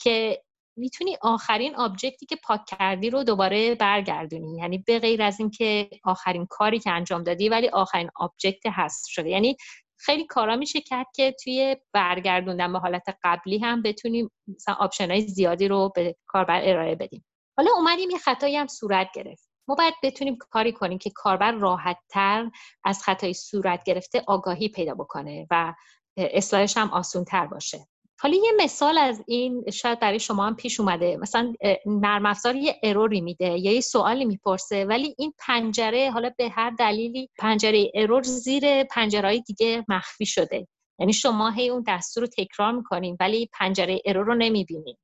که 0.00 0.42
می‌تونی 0.76 1.16
آخرین 1.22 1.76
object 1.76 2.19
ی 2.19 2.26
که 2.26 2.36
پاک 2.44 2.60
کردی 2.66 3.10
رو 3.10 3.24
دوباره 3.24 3.74
برگردونی. 3.74 4.56
یعنی 4.56 4.78
به 4.78 4.98
غیر 4.98 5.22
از 5.22 5.40
اینکه 5.40 5.90
آخرین 6.04 6.46
کاری 6.46 6.78
که 6.78 6.90
انجام 6.90 7.22
دادی 7.22 7.48
ولی 7.48 7.68
آخرین 7.68 8.10
object 8.16 8.62
هست 8.66 9.06
شده. 9.08 9.28
یعنی 9.28 9.56
خیلی 10.00 10.26
کارا 10.26 10.56
میشه 10.56 10.80
کرد 10.80 11.06
که 11.14 11.36
توی 11.44 11.76
برگردوندن 11.92 12.72
به 12.72 12.78
حالت 12.78 13.04
قبلی 13.24 13.58
هم 13.58 13.82
بتونیم 13.82 14.30
مثلا 14.48 14.74
option 14.74 15.10
های 15.10 15.20
زیادی 15.20 15.68
رو 15.68 15.92
به 15.94 16.16
کاربر 16.26 16.60
ارائه 16.64 16.94
بدیم. 16.94 17.24
حالا 17.56 17.70
اومدیم 17.76 18.10
یه 18.10 18.18
خطایی 18.18 18.56
هم 18.56 18.66
صورت 18.66 19.08
گرفت. 19.14 19.50
ما 19.68 19.74
باید 19.74 19.94
بتونیم 20.02 20.36
کاری 20.50 20.72
کنیم 20.72 20.98
که 20.98 21.10
کاربر 21.14 21.52
راحت 21.52 21.98
تر 22.08 22.50
از 22.84 23.02
خطای 23.02 23.34
صورت 23.34 23.84
گرفته 23.84 24.24
آگاهی 24.26 24.68
پیدا 24.68 24.94
بکنه 24.94 25.46
و 25.50 25.74
اصلاحش 26.16 26.76
هم 26.76 26.90
آسون 26.90 27.24
تر 27.24 27.46
باشه. 27.46 27.86
حالا 28.22 28.34
یه 28.34 28.52
مثال 28.58 28.98
از 28.98 29.22
این 29.26 29.70
شاید 29.70 30.00
برای 30.00 30.20
شما 30.20 30.46
هم 30.46 30.56
پیش 30.56 30.80
اومده. 30.80 31.16
مثلا 31.16 31.52
نرم 31.86 32.26
افزار 32.26 32.56
یه 32.56 32.80
اروری 32.82 33.20
میده 33.20 33.58
یا 33.58 33.72
یه 33.72 33.80
سوالی 33.80 34.24
می‌پرسه 34.24 34.84
ولی 34.84 35.14
این 35.18 35.32
پنجره 35.38 36.10
حالا 36.10 36.30
به 36.38 36.48
هر 36.48 36.70
دلیلی 36.70 37.28
پنجره 37.38 37.90
ارور 37.94 38.22
زیر 38.22 38.84
پنجره 38.84 39.38
دیگه 39.38 39.84
مخفی 39.88 40.26
شده. 40.26 40.68
یعنی 40.98 41.12
شما 41.12 41.50
هی 41.50 41.68
اون 41.68 41.84
دستور 41.88 42.22
رو 42.24 42.28
تکرار 42.38 42.72
می‌کنین 42.72 43.16
ولی 43.20 43.48
پنجره 43.52 44.00
ارور 44.04 44.26
رو 44.26 44.34
نمی‌بینین. 44.34 44.96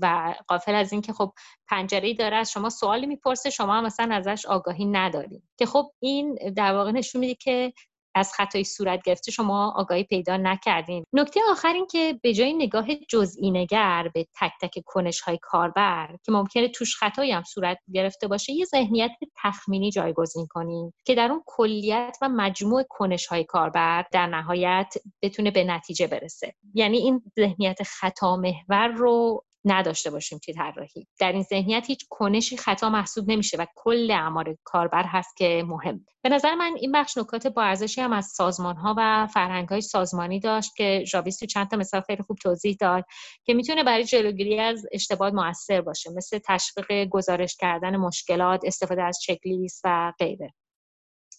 و 0.00 0.34
قافل 0.48 0.74
از 0.74 0.92
اینکه 0.92 1.12
خب 1.12 1.32
پنجره 1.68 2.14
داره 2.14 2.36
از 2.36 2.50
شما 2.50 2.70
سوالی 2.70 3.06
می‌پرسه 3.06 3.50
شما 3.50 3.74
هم 3.74 3.84
مثلا 3.84 4.14
ازش 4.14 4.46
آگاهی 4.46 4.84
نداریم 4.84 5.48
که 5.58 5.66
خب 5.66 5.90
این 6.00 6.38
در 6.56 6.74
واقع 6.74 6.90
نشون 6.90 7.20
میده 7.20 7.34
که 7.34 7.72
از 8.14 8.32
خطای 8.32 8.64
صورت 8.64 9.02
گرفته 9.02 9.30
شما 9.30 9.74
آگاهی 9.76 10.04
پیدا 10.04 10.36
نکردین. 10.36 11.04
نکته 11.12 11.40
آخر 11.50 11.72
این 11.72 11.86
که 11.86 12.18
به 12.22 12.34
جای 12.34 12.52
نگاه 12.52 12.86
جزئی 13.08 13.50
نگر 13.50 14.10
به 14.14 14.26
تک 14.40 14.52
تک 14.60 14.82
کنش 14.86 15.20
های 15.20 15.38
کاربر 15.42 16.16
که 16.24 16.32
ممکنه 16.32 16.68
توش 16.68 16.96
خطایی 16.96 17.32
هم 17.32 17.42
صورت 17.42 17.78
گرفته 17.92 18.28
باشه 18.28 18.52
یه 18.52 18.64
ذهنیت 18.64 19.10
تخمینی 19.42 19.90
جایگزین 19.90 20.46
کنین 20.50 20.92
که 21.04 21.14
در 21.14 21.30
اون 21.30 21.42
کلیت 21.46 22.16
و 22.22 22.28
مجموع 22.28 22.84
کنش 22.88 23.26
های 23.26 23.44
کاربر 23.44 24.04
در 24.12 24.26
نهایت 24.26 24.94
بتونه 25.22 25.50
به 25.50 25.64
نتیجه 25.64 26.06
برسه. 26.06 26.54
یعنی 26.74 26.98
این 26.98 27.22
ذهنیت 27.36 27.82
خطا 27.82 28.36
محور 28.36 28.88
رو 28.88 29.44
نداشته 29.64 30.10
باشیم 30.10 30.38
توی 30.38 30.54
طراحی. 30.54 31.06
در 31.20 31.32
این 31.32 31.42
ذهنیت 31.42 31.84
هیچ 31.86 32.06
کنشی 32.10 32.56
خطا 32.56 32.90
محسوب 32.90 33.30
نمیشه 33.30 33.56
و 33.56 33.66
کل 33.74 34.10
اعمار 34.10 34.56
کاربر 34.64 35.04
هست 35.06 35.36
که 35.36 35.64
مهم. 35.66 36.06
به 36.22 36.28
نظر 36.28 36.54
من 36.54 36.74
این 36.80 36.92
بخش 36.92 37.18
نکات 37.18 37.46
با 37.46 37.62
ارزشی 37.62 38.00
هم 38.00 38.12
از 38.12 38.26
سازمان 38.26 38.76
ها 38.76 38.94
و 38.98 39.26
فرهنگ 39.26 39.68
های 39.68 39.80
سازمانی 39.80 40.40
داشت 40.40 40.76
که 40.76 41.04
ژاویس 41.06 41.38
تو 41.38 41.46
چند 41.46 41.70
تا 41.70 41.76
مثال 41.76 42.00
خیلی 42.00 42.22
خوب 42.22 42.36
توضیح 42.36 42.76
داد 42.80 43.04
که 43.44 43.54
می‌تونه 43.54 43.84
برای 43.84 44.04
جلوگیری 44.04 44.60
از 44.60 44.86
اشتباه 44.92 45.30
موثر 45.30 45.80
باشه 45.80 46.10
مثل 46.16 46.38
تشویق 46.44 47.04
گزارش 47.04 47.56
کردن 47.56 47.96
مشکلات 47.96 48.60
استفاده 48.64 49.02
از 49.02 49.18
چک 49.22 49.38
و 49.84 50.12
غیره. 50.18 50.54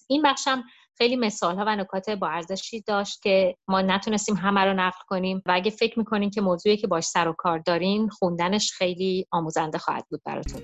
این 0.07 0.21
بخش 0.21 0.47
هم 0.47 0.63
خیلی 0.97 1.15
مثال 1.15 1.55
ها 1.55 1.63
و 1.67 1.75
نکات 1.75 2.09
با 2.09 2.27
ارزشی 2.27 2.81
داشت 2.81 3.21
که 3.21 3.55
ما 3.67 3.81
نتونستیم 3.81 4.35
همه 4.35 4.61
رو 4.61 4.73
نقل 4.73 4.99
کنیم 5.07 5.41
و 5.45 5.51
اگه 5.55 5.71
فکر 5.71 5.99
می‌کنین 5.99 6.29
که 6.29 6.41
موضوعی 6.41 6.77
که 6.77 6.87
باش 6.87 7.03
سر 7.03 7.27
و 7.27 7.33
کار 7.37 7.59
دارین 7.59 8.09
خوندنش 8.09 8.71
خیلی 8.71 9.27
آموزنده 9.31 9.77
خواهد 9.77 10.05
بود 10.09 10.21
براتون. 10.25 10.61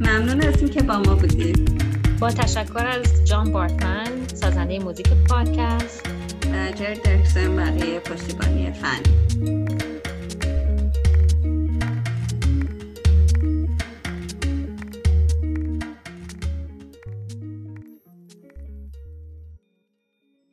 ممنون 0.00 0.40
از 0.40 0.70
که 0.70 0.82
با 0.82 0.98
ما 0.98 1.14
بودید. 1.14 1.82
با 2.20 2.30
تشکر 2.30 2.86
از 2.86 3.26
جان 3.26 3.52
بارتمن 3.52 4.26
سازنده 4.26 4.78
موزیک 4.78 5.08
پادکست. 5.28 6.06
و 6.52 6.72
جر 6.72 6.94
درکسن 6.94 7.56
برای 7.56 7.98
پشتیبانی 7.98 8.72
فنی 8.72 9.83